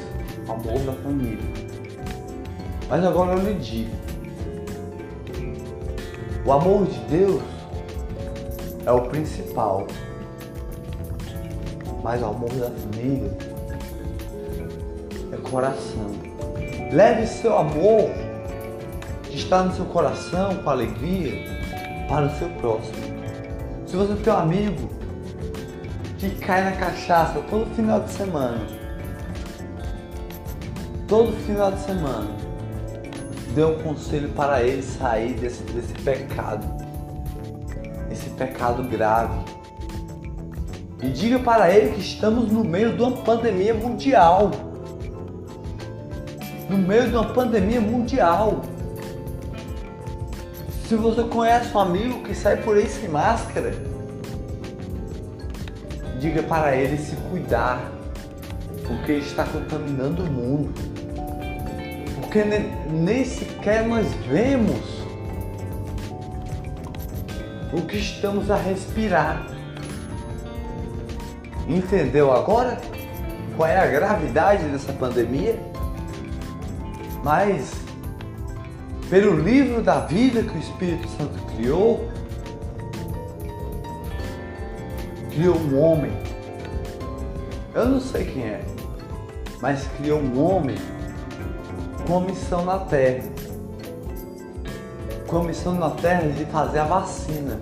[0.48, 1.52] amor da família.
[2.88, 3.90] Mas agora eu lhe digo,
[6.46, 7.42] o amor de Deus
[8.86, 9.88] é o principal,
[12.02, 13.36] mas o amor da família
[15.32, 16.10] é coração.
[16.92, 18.10] Leve seu amor
[19.24, 21.44] que está no seu coração com alegria
[22.08, 22.96] para o seu próximo.
[23.86, 24.88] Se você tem um amigo
[26.18, 28.60] que cai na cachaça todo final de semana,
[31.08, 32.28] todo final de semana,
[33.54, 36.66] dê um conselho para ele sair desse, desse pecado,
[38.10, 39.59] esse pecado grave.
[41.02, 44.50] E diga para ele que estamos no meio de uma pandemia mundial.
[46.68, 48.60] No meio de uma pandemia mundial.
[50.86, 53.72] Se você conhece um amigo que sai por aí sem máscara,
[56.18, 57.80] diga para ele se cuidar,
[58.86, 60.74] porque está contaminando o mundo.
[62.20, 62.44] Porque
[62.90, 65.00] nem sequer nós vemos
[67.72, 69.59] o que estamos a respirar.
[71.70, 72.80] Entendeu agora
[73.56, 75.56] qual é a gravidade dessa pandemia?
[77.22, 77.72] Mas,
[79.08, 82.08] pelo livro da vida que o Espírito Santo criou,
[85.30, 86.10] criou um homem.
[87.72, 88.64] Eu não sei quem é,
[89.60, 90.76] mas criou um homem
[92.04, 93.22] com missão na Terra.
[95.28, 97.60] Com missão na Terra de fazer a vacina.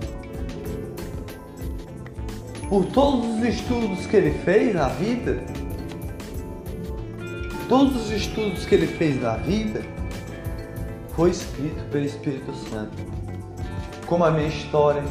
[2.69, 5.43] Por todos os estudos que ele fez na vida,
[7.67, 9.81] todos os estudos que ele fez na vida,
[11.15, 12.95] foi escrito pelo Espírito Santo.
[14.05, 15.01] Como a minha história,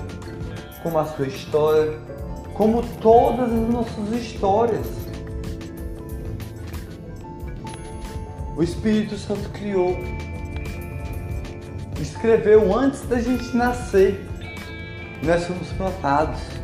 [0.85, 1.99] como a sua história,
[2.55, 4.87] como todas as nossas histórias.
[8.57, 9.99] O Espírito Santo criou,
[12.01, 14.25] escreveu antes da gente nascer.
[15.25, 16.58] Nós fomos plantados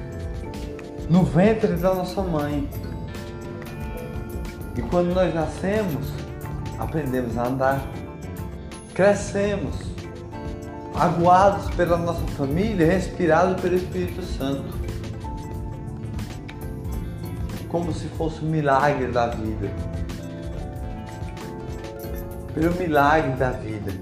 [1.09, 2.69] no ventre da nossa mãe.
[4.77, 6.09] E quando nós nascemos,
[6.79, 7.87] aprendemos a andar,
[8.93, 9.77] crescemos,
[10.95, 14.85] aguados pela nossa família, respirados pelo Espírito Santo
[17.75, 19.69] como se fosse um milagre da vida.
[22.55, 23.93] Pelo milagre da vida.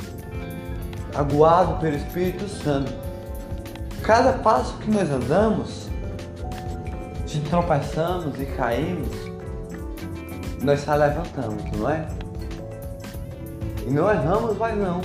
[1.15, 2.93] Aguado pelo Espírito Santo.
[4.03, 5.89] Cada passo que nós andamos,
[7.33, 9.09] se tropeçamos e caímos,
[10.63, 12.07] nós só levantamos, não é?
[13.87, 15.01] E não erramos mais não.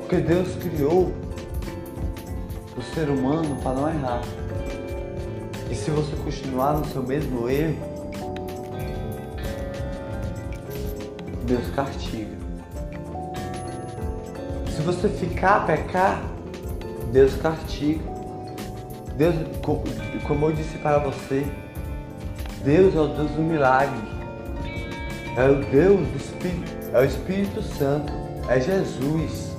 [0.00, 1.12] Porque Deus criou
[2.76, 4.22] o ser humano para não errar.
[5.70, 7.78] E se você continuar no seu mesmo erro,
[11.44, 12.36] Deus castiga.
[14.74, 16.22] Se você ficar a pecar,
[17.12, 18.17] Deus castiga.
[19.18, 19.34] Deus,
[20.26, 21.46] como eu disse para você,
[22.64, 24.00] Deus é o Deus do milagre.
[25.36, 28.12] É o Deus do Espírito, é o Espírito Santo,
[28.48, 29.54] é Jesus.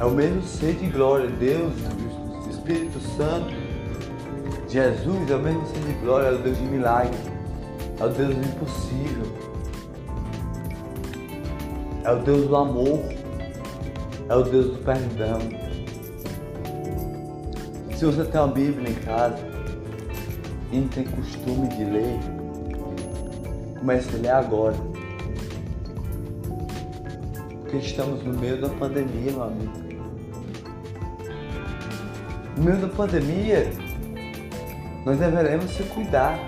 [0.00, 1.72] É o mesmo ser de glória, Deus,
[2.50, 3.66] Espírito Santo
[4.68, 7.16] Jesus é o mesmo Senhor de glória, é o Deus de milagre,
[7.98, 9.26] é o Deus do impossível,
[12.04, 13.00] é o Deus do amor,
[14.28, 15.65] é o Deus do perdão.
[17.96, 19.38] Se você tem uma Bíblia em casa
[20.70, 22.18] e não tem costume de ler,
[23.78, 24.76] comece a ler agora.
[27.62, 29.72] Porque estamos no meio da pandemia, meu amigo.
[32.58, 33.70] No meio da pandemia,
[35.06, 36.38] nós deveremos se cuidar.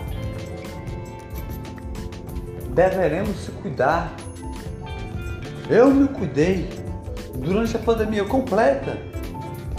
[2.75, 4.13] Deveremos se cuidar.
[5.71, 6.69] Eu me cuidei
[7.37, 8.99] durante a pandemia completa.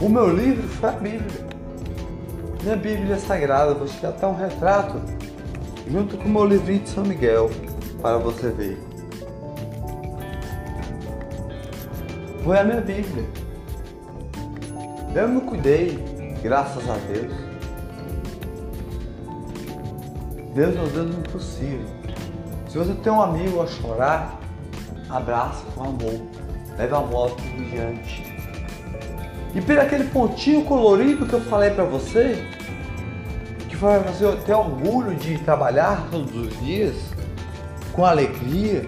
[0.02, 1.49] O meu livro foi a Bíblia.
[2.62, 5.02] Minha Bíblia sagrada, vou tirar até um retrato
[5.90, 7.50] junto com o meu livrinho de São Miguel
[8.02, 8.78] para você ver.
[12.44, 13.26] Foi a minha Bíblia.
[15.16, 15.98] Eu me cuidei,
[16.44, 17.34] graças a Deus.
[20.54, 21.86] Deus é o Deus impossível.
[22.68, 24.38] Se você tem um amigo a chorar,
[25.10, 26.22] abraça com amor.
[26.78, 28.29] Leve amor ao diante.
[29.54, 32.46] E pelo aquele pontinho colorido que eu falei para você,
[33.68, 36.96] que vai você ter orgulho de trabalhar todos os dias,
[37.94, 38.86] com alegria,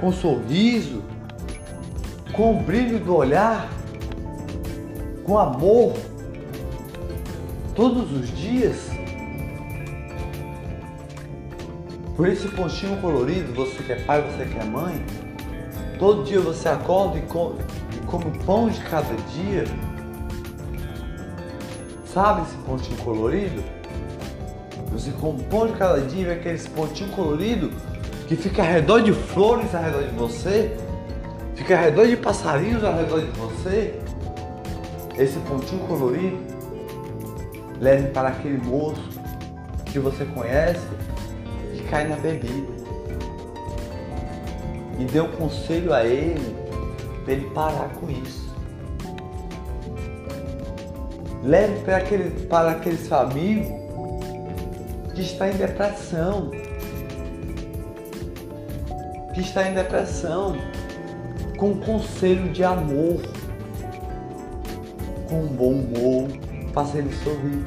[0.00, 1.02] com sorriso,
[2.32, 3.68] com o brilho do olhar,
[5.24, 5.94] com amor,
[7.74, 8.90] todos os dias.
[12.16, 15.02] Por esse pontinho colorido, você que é pai, você que é mãe,
[15.98, 17.22] todo dia você acorda e
[18.10, 19.64] come, e come o pão de cada dia.
[22.04, 23.62] Sabe esse pontinho colorido?
[24.92, 27.70] Você come pão de cada dia e vê aquele pontinho colorido
[28.26, 30.76] que fica ao redor de flores ao redor de você,
[31.54, 34.00] fica ao redor de passarinhos ao redor de você.
[35.16, 36.38] Esse pontinho colorido
[37.80, 39.02] leve para aquele moço
[39.84, 40.86] que você conhece
[41.74, 42.80] e cai na bebida.
[44.98, 46.59] E dê um conselho a ele
[47.30, 48.50] para ele parar com isso.
[51.44, 54.20] Leve para aquele, para aquele seu amigo
[55.14, 56.50] que está em depressão.
[59.32, 60.56] Que está em depressão.
[61.56, 63.22] Com um conselho de amor.
[65.28, 66.28] Com um bom humor.
[66.72, 67.64] Faça ele sorrir.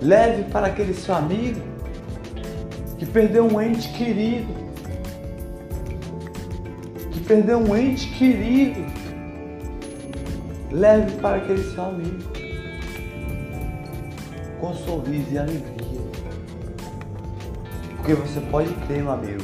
[0.00, 1.60] Leve para aquele seu amigo
[2.98, 4.65] que perdeu um ente querido.
[7.26, 8.86] Que perdeu um ente querido.
[10.70, 12.22] Leve para aquele seu amigo
[14.60, 16.00] com sorriso e alegria.
[17.96, 19.42] Porque você pode crer, meu amigo.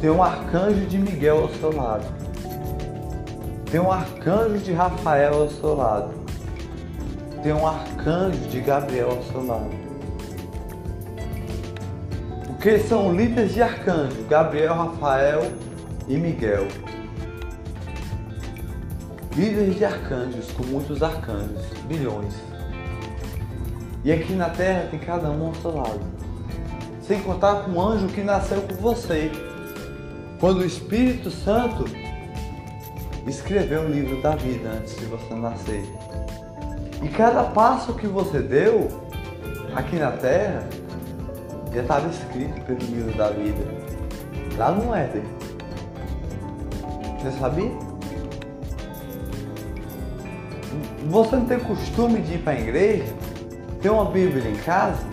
[0.00, 2.06] Tem um arcanjo de Miguel ao seu lado.
[3.70, 6.14] Tem um arcanjo de Rafael ao seu lado.
[7.42, 9.70] Tem um arcanjo de Gabriel ao seu lado.
[12.46, 15.42] Porque são líderes de arcanjo, Gabriel, Rafael
[16.08, 16.66] e Miguel.
[19.34, 22.34] Líderes de arcanjos, com muitos arcanjos, bilhões.
[24.04, 26.00] E aqui na terra tem cada um ao seu lado.
[27.00, 29.30] Sem contar com o anjo que nasceu com você.
[30.38, 31.84] Quando o Espírito Santo
[33.26, 35.84] escreveu o livro da vida antes de você nascer.
[37.02, 38.88] E cada passo que você deu
[39.74, 40.68] aqui na terra
[41.72, 43.64] já estava escrito pelo livro da vida.
[44.56, 45.41] Lá no Éden.
[47.22, 47.70] Você sabia?
[51.08, 53.14] Você não tem costume de ir para a igreja?
[53.80, 55.06] Tem uma Bíblia em casa?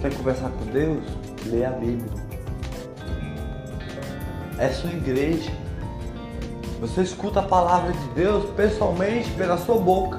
[0.00, 1.04] Quer conversar com Deus?
[1.46, 2.10] Lê a Bíblia.
[4.58, 5.52] É sua igreja.
[6.80, 10.18] Você escuta a palavra de Deus pessoalmente pela sua boca,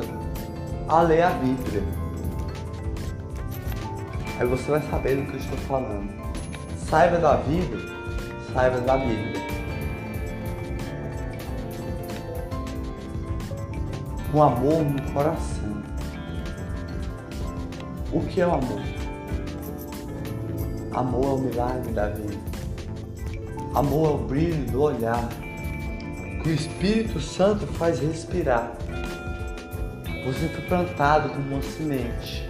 [0.87, 1.83] a ler a Bíblia.
[4.39, 6.09] Aí você vai saber do que eu estou falando.
[6.89, 7.77] Saiba da vida,
[8.53, 9.38] saiba da Bíblia.
[14.31, 15.81] Com amor no coração.
[18.11, 18.81] O que é o amor?
[20.91, 22.37] Amor é o milagre da vida.
[23.73, 25.29] Amor é o brilho do olhar
[26.41, 28.71] que o Espírito Santo faz respirar.
[30.25, 32.49] Você foi plantado como uma semente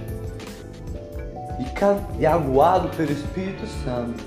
[2.18, 4.24] e aguado pelo Espírito Santo.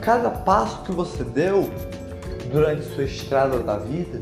[0.00, 1.70] Cada passo que você deu
[2.50, 4.20] durante sua estrada da vida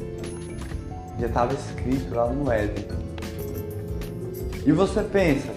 [1.21, 2.87] já estava escrito lá no Éden.
[4.65, 5.49] E você pensa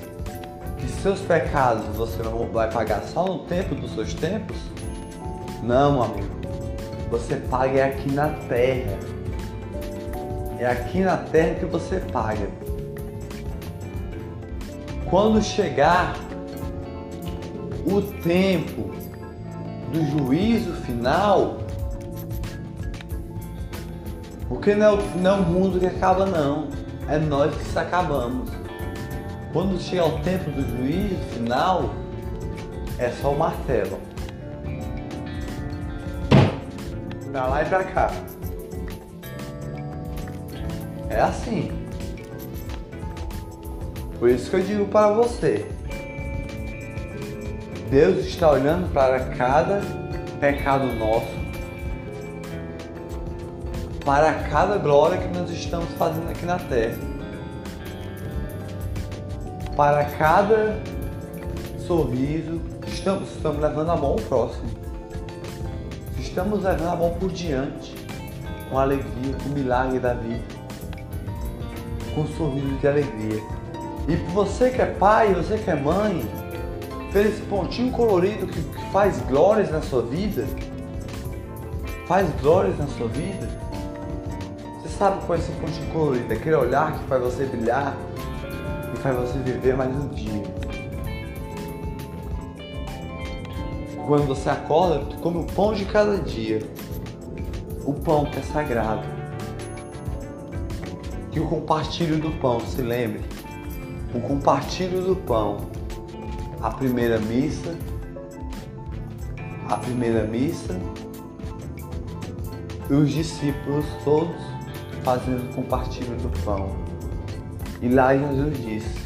[0.78, 4.58] que seus pecados você vai pagar só no tempo dos seus tempos?
[5.64, 6.34] Não, amigo.
[7.10, 8.98] Você paga é aqui na terra.
[10.60, 12.48] É aqui na terra que você paga.
[15.10, 16.16] Quando chegar
[17.86, 18.92] o tempo
[19.92, 21.63] do juízo final,
[24.54, 26.68] porque não é, o, não é o mundo que acaba não,
[27.10, 28.50] é nós que se acabamos.
[29.52, 31.90] Quando chegar o tempo do juízo final,
[33.00, 34.00] é só o martelo.
[37.32, 38.12] Pra lá e pra cá.
[41.10, 41.72] É assim.
[44.20, 45.68] Por isso que eu digo para você.
[47.90, 49.82] Deus está olhando para cada
[50.40, 51.33] pecado nosso,
[54.06, 56.98] para cada glória que nós estamos fazendo aqui na terra,
[59.76, 60.78] para cada
[61.88, 64.84] sorriso, estamos, estamos levando a mão ao próximo
[66.34, 67.96] estamos levando a mão por diante,
[68.68, 70.44] com alegria, com o milagre da vida,
[72.16, 73.40] com um sorriso de alegria.
[74.08, 76.28] E você que é pai, você que é mãe,
[77.12, 80.44] fez esse pontinho colorido que, que faz glórias na sua vida,
[82.08, 83.48] faz glórias na sua vida.
[84.98, 86.32] Sabe qual é esse pontinho colorido?
[86.32, 87.98] Aquele olhar que faz você brilhar
[88.94, 90.44] e faz você viver mais um dia.
[94.06, 96.62] Quando você acorda, come o pão de cada dia.
[97.86, 99.02] O pão que é sagrado.
[101.32, 103.22] Que o compartilho do pão, se lembre.
[104.14, 105.58] O compartilho do pão.
[106.62, 107.76] A primeira missa.
[109.68, 110.80] A primeira missa.
[112.90, 114.53] E os discípulos todos
[115.04, 116.76] fazendo o compartilho do pão.
[117.82, 119.04] E lá Jesus disse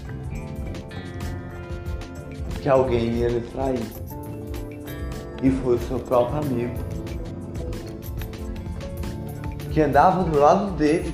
[2.61, 3.79] que alguém ia lhe trair.
[5.41, 6.75] E foi o seu próprio amigo.
[9.71, 11.13] Que andava do lado dele.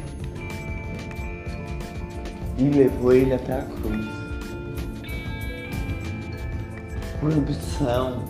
[2.57, 4.05] E levou ele até a cruz.
[7.19, 8.25] Por ambição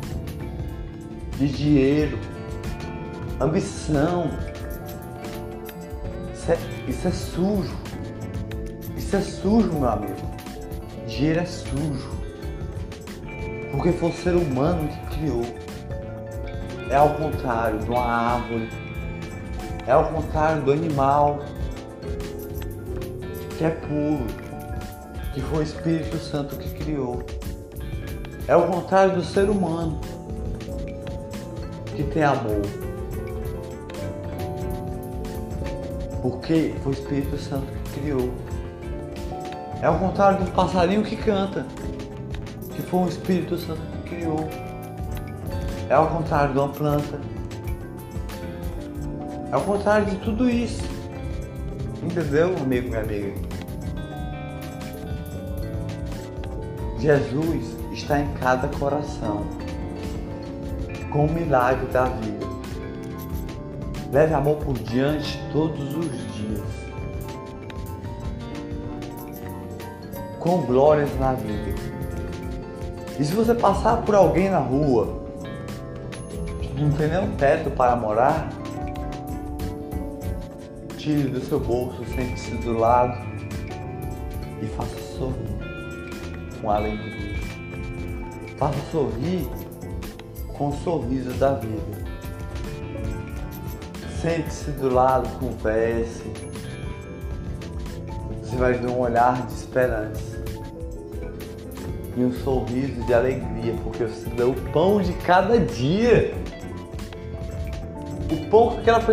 [1.38, 2.20] de dinheiro,
[3.40, 4.53] ambição.
[6.44, 6.58] Isso é,
[6.90, 7.78] isso é sujo.
[8.98, 10.14] Isso é sujo, meu amigo.
[11.08, 12.12] Dinheiro é sujo.
[13.72, 15.46] Porque foi o ser humano que criou.
[16.90, 18.70] É ao contrário de uma árvore.
[19.88, 21.40] É ao contrário do animal.
[23.58, 24.28] Que é puro.
[25.34, 27.24] Que foi o Espírito Santo que criou.
[28.50, 29.98] É ao contrário do ser humano.
[31.96, 32.83] Que tem amor.
[36.24, 38.34] Porque foi o Espírito Santo que criou.
[39.82, 41.66] É ao contrário do passarinho que canta
[42.74, 44.50] que foi o Espírito Santo que criou.
[45.90, 47.20] É ao contrário de uma planta.
[49.52, 50.82] É ao contrário de tudo isso.
[52.02, 53.34] Entendeu, amigo e amiga?
[57.00, 59.46] Jesus está em cada coração,
[61.12, 62.43] com o milagre da vida.
[64.14, 66.62] Leve amor por diante todos os dias,
[70.40, 71.74] com glórias na vida.
[73.20, 75.24] E se você passar por alguém na rua
[76.78, 78.50] não tem nenhum teto para morar,
[80.96, 83.18] tire do seu bolso, sente-se do lado
[84.62, 87.40] e faça sorrir com alegria.
[88.58, 89.50] Faça sorrir
[90.56, 92.03] com o sorriso da vida.
[94.24, 96.24] Sente-se do lado, converse.
[98.42, 100.42] Você vai ver um olhar de esperança
[102.16, 106.34] e um sorriso de alegria, porque você deu o pão de cada dia.
[108.32, 109.04] O pão que aquela,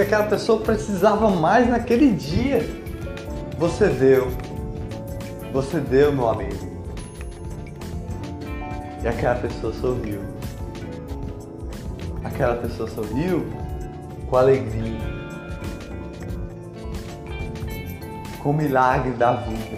[0.00, 2.60] aquela pessoa precisava mais naquele dia.
[3.58, 4.28] Você deu.
[5.52, 6.70] Você deu, meu amigo.
[9.02, 10.20] E aquela pessoa sorriu.
[12.22, 13.44] Aquela pessoa sorriu
[14.32, 14.98] com alegria.
[18.42, 19.76] Com o milagre da vida.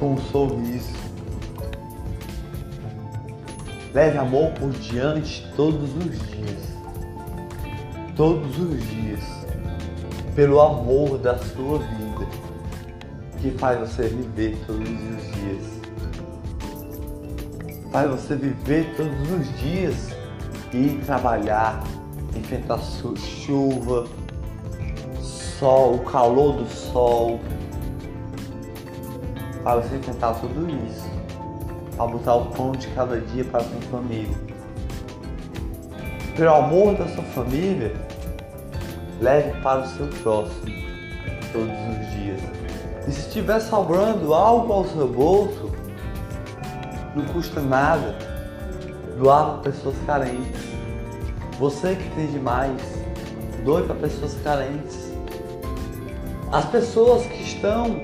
[0.00, 0.92] Com um sorriso
[3.94, 6.74] Leve amor por diante todos os dias.
[8.16, 9.22] Todos os dias.
[10.34, 12.26] Pelo amor da sua vida.
[13.40, 15.80] Que faz você viver todos os dias.
[17.92, 20.08] Faz você viver todos os dias
[20.72, 21.80] e trabalhar,
[22.38, 24.06] enfrentar chuva,
[25.20, 27.40] sol, o calor do sol.
[29.62, 31.14] Para você enfrentar tudo isso
[31.98, 34.36] a botar o pão de cada dia para sua família.
[36.36, 37.94] Pelo amor da sua família,
[39.20, 40.74] leve para o seu próximo
[41.52, 42.40] todos os dias.
[43.06, 45.70] E se estiver sobrando algo ao seu bolso,
[47.14, 48.16] não custa nada
[49.16, 50.73] doar para pessoas carentes.
[51.64, 52.78] Você que tem demais,
[53.64, 55.10] doe para pessoas carentes.
[56.52, 58.02] As pessoas que estão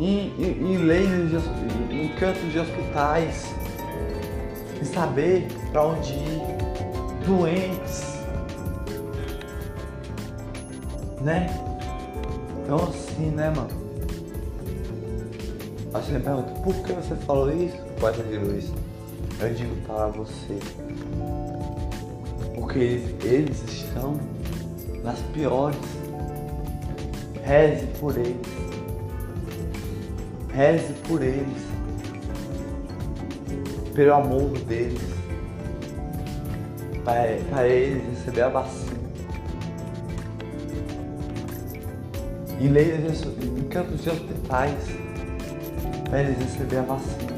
[0.00, 3.54] em, em, em leitos, de, em cantos de hospitais,
[4.82, 6.42] em saber para onde ir,
[7.24, 8.18] doentes,
[11.20, 11.56] né?
[12.64, 13.70] Então assim, né, mano?
[15.94, 17.76] Aí você me pergunta, por que você falou isso?
[18.00, 18.72] Pai de Luiz,
[19.38, 20.58] eu digo para você,
[22.70, 24.20] porque eles, estão
[25.02, 25.76] nas piores.
[27.42, 28.36] Reze por eles.
[30.52, 31.62] Reze por eles,
[33.94, 35.00] pelo amor deles,
[37.04, 39.00] para eles receber a vacina.
[42.60, 44.84] E leia em campos de hospitais,
[46.08, 47.29] para eles receber a vacina.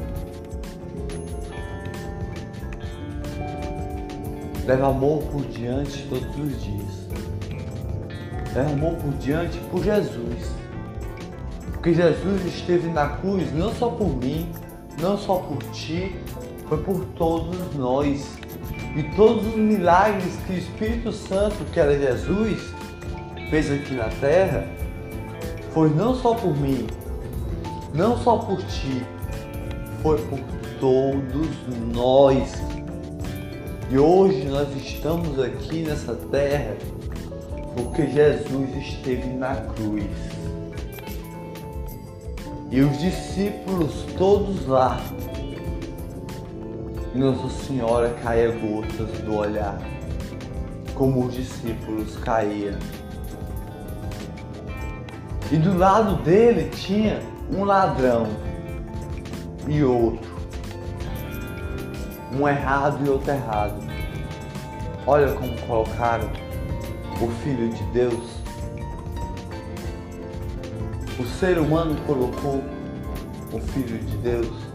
[4.65, 7.07] Leve amor por diante todos os dias.
[8.55, 10.53] Leve amor por diante por Jesus.
[11.73, 14.49] Porque Jesus esteve na cruz não só por mim,
[15.01, 16.15] não só por ti,
[16.69, 18.37] foi por todos nós.
[18.95, 22.73] E todos os milagres que o Espírito Santo, que era Jesus,
[23.49, 24.65] fez aqui na terra,
[25.71, 26.87] foi não só por mim,
[27.93, 29.03] não só por ti,
[30.01, 30.39] foi por
[30.79, 31.49] todos
[31.93, 32.72] nós.
[33.93, 36.75] E hoje nós estamos aqui nessa terra
[37.75, 40.09] porque Jesus esteve na cruz.
[42.71, 44.99] E os discípulos todos lá.
[47.13, 49.77] E Nossa Senhora caía gotas do olhar,
[50.95, 52.79] como os discípulos caíam.
[55.51, 57.21] E do lado dele tinha
[57.55, 58.25] um ladrão
[59.67, 60.33] e outro.
[62.35, 63.82] Um errado e outro errado.
[65.05, 66.29] Olha como colocaram
[67.21, 68.37] o Filho de Deus.
[71.19, 72.63] O ser humano colocou
[73.51, 74.73] o Filho de Deus.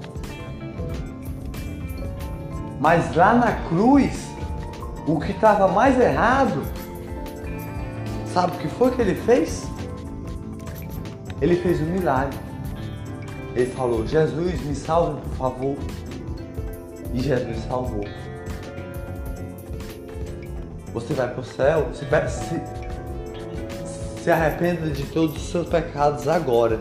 [2.78, 4.28] Mas lá na cruz,
[5.06, 6.62] o que estava mais errado,
[8.26, 9.66] sabe o que foi que ele fez?
[11.40, 12.38] Ele fez um milagre.
[13.56, 15.76] Ele falou: Jesus, me salve, por favor.
[17.14, 18.04] E Jesus salvou.
[20.92, 26.80] Você vai para o céu, se, se, se arrependa de todos os seus pecados agora.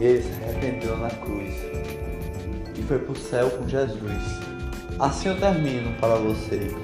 [0.00, 1.54] Ele se arrependeu na cruz
[2.78, 4.46] e foi para o céu com Jesus.
[4.98, 6.74] Assim eu termino para você.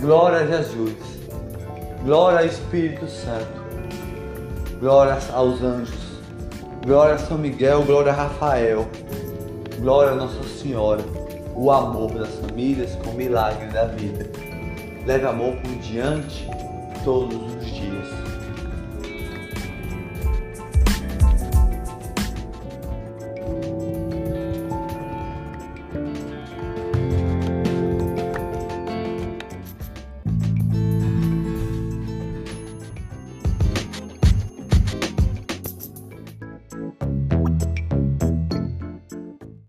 [0.00, 0.96] Glória a Jesus.
[2.04, 3.62] Glória ao Espírito Santo.
[4.80, 6.20] Glória aos anjos.
[6.84, 7.82] Glória a São Miguel.
[7.84, 8.88] Glória a Rafael.
[9.78, 11.02] Glória a Nossa Senhora.
[11.54, 14.41] O amor das famílias com o milagre da vida.
[15.06, 16.46] Leve amor por diante
[17.04, 17.51] todos.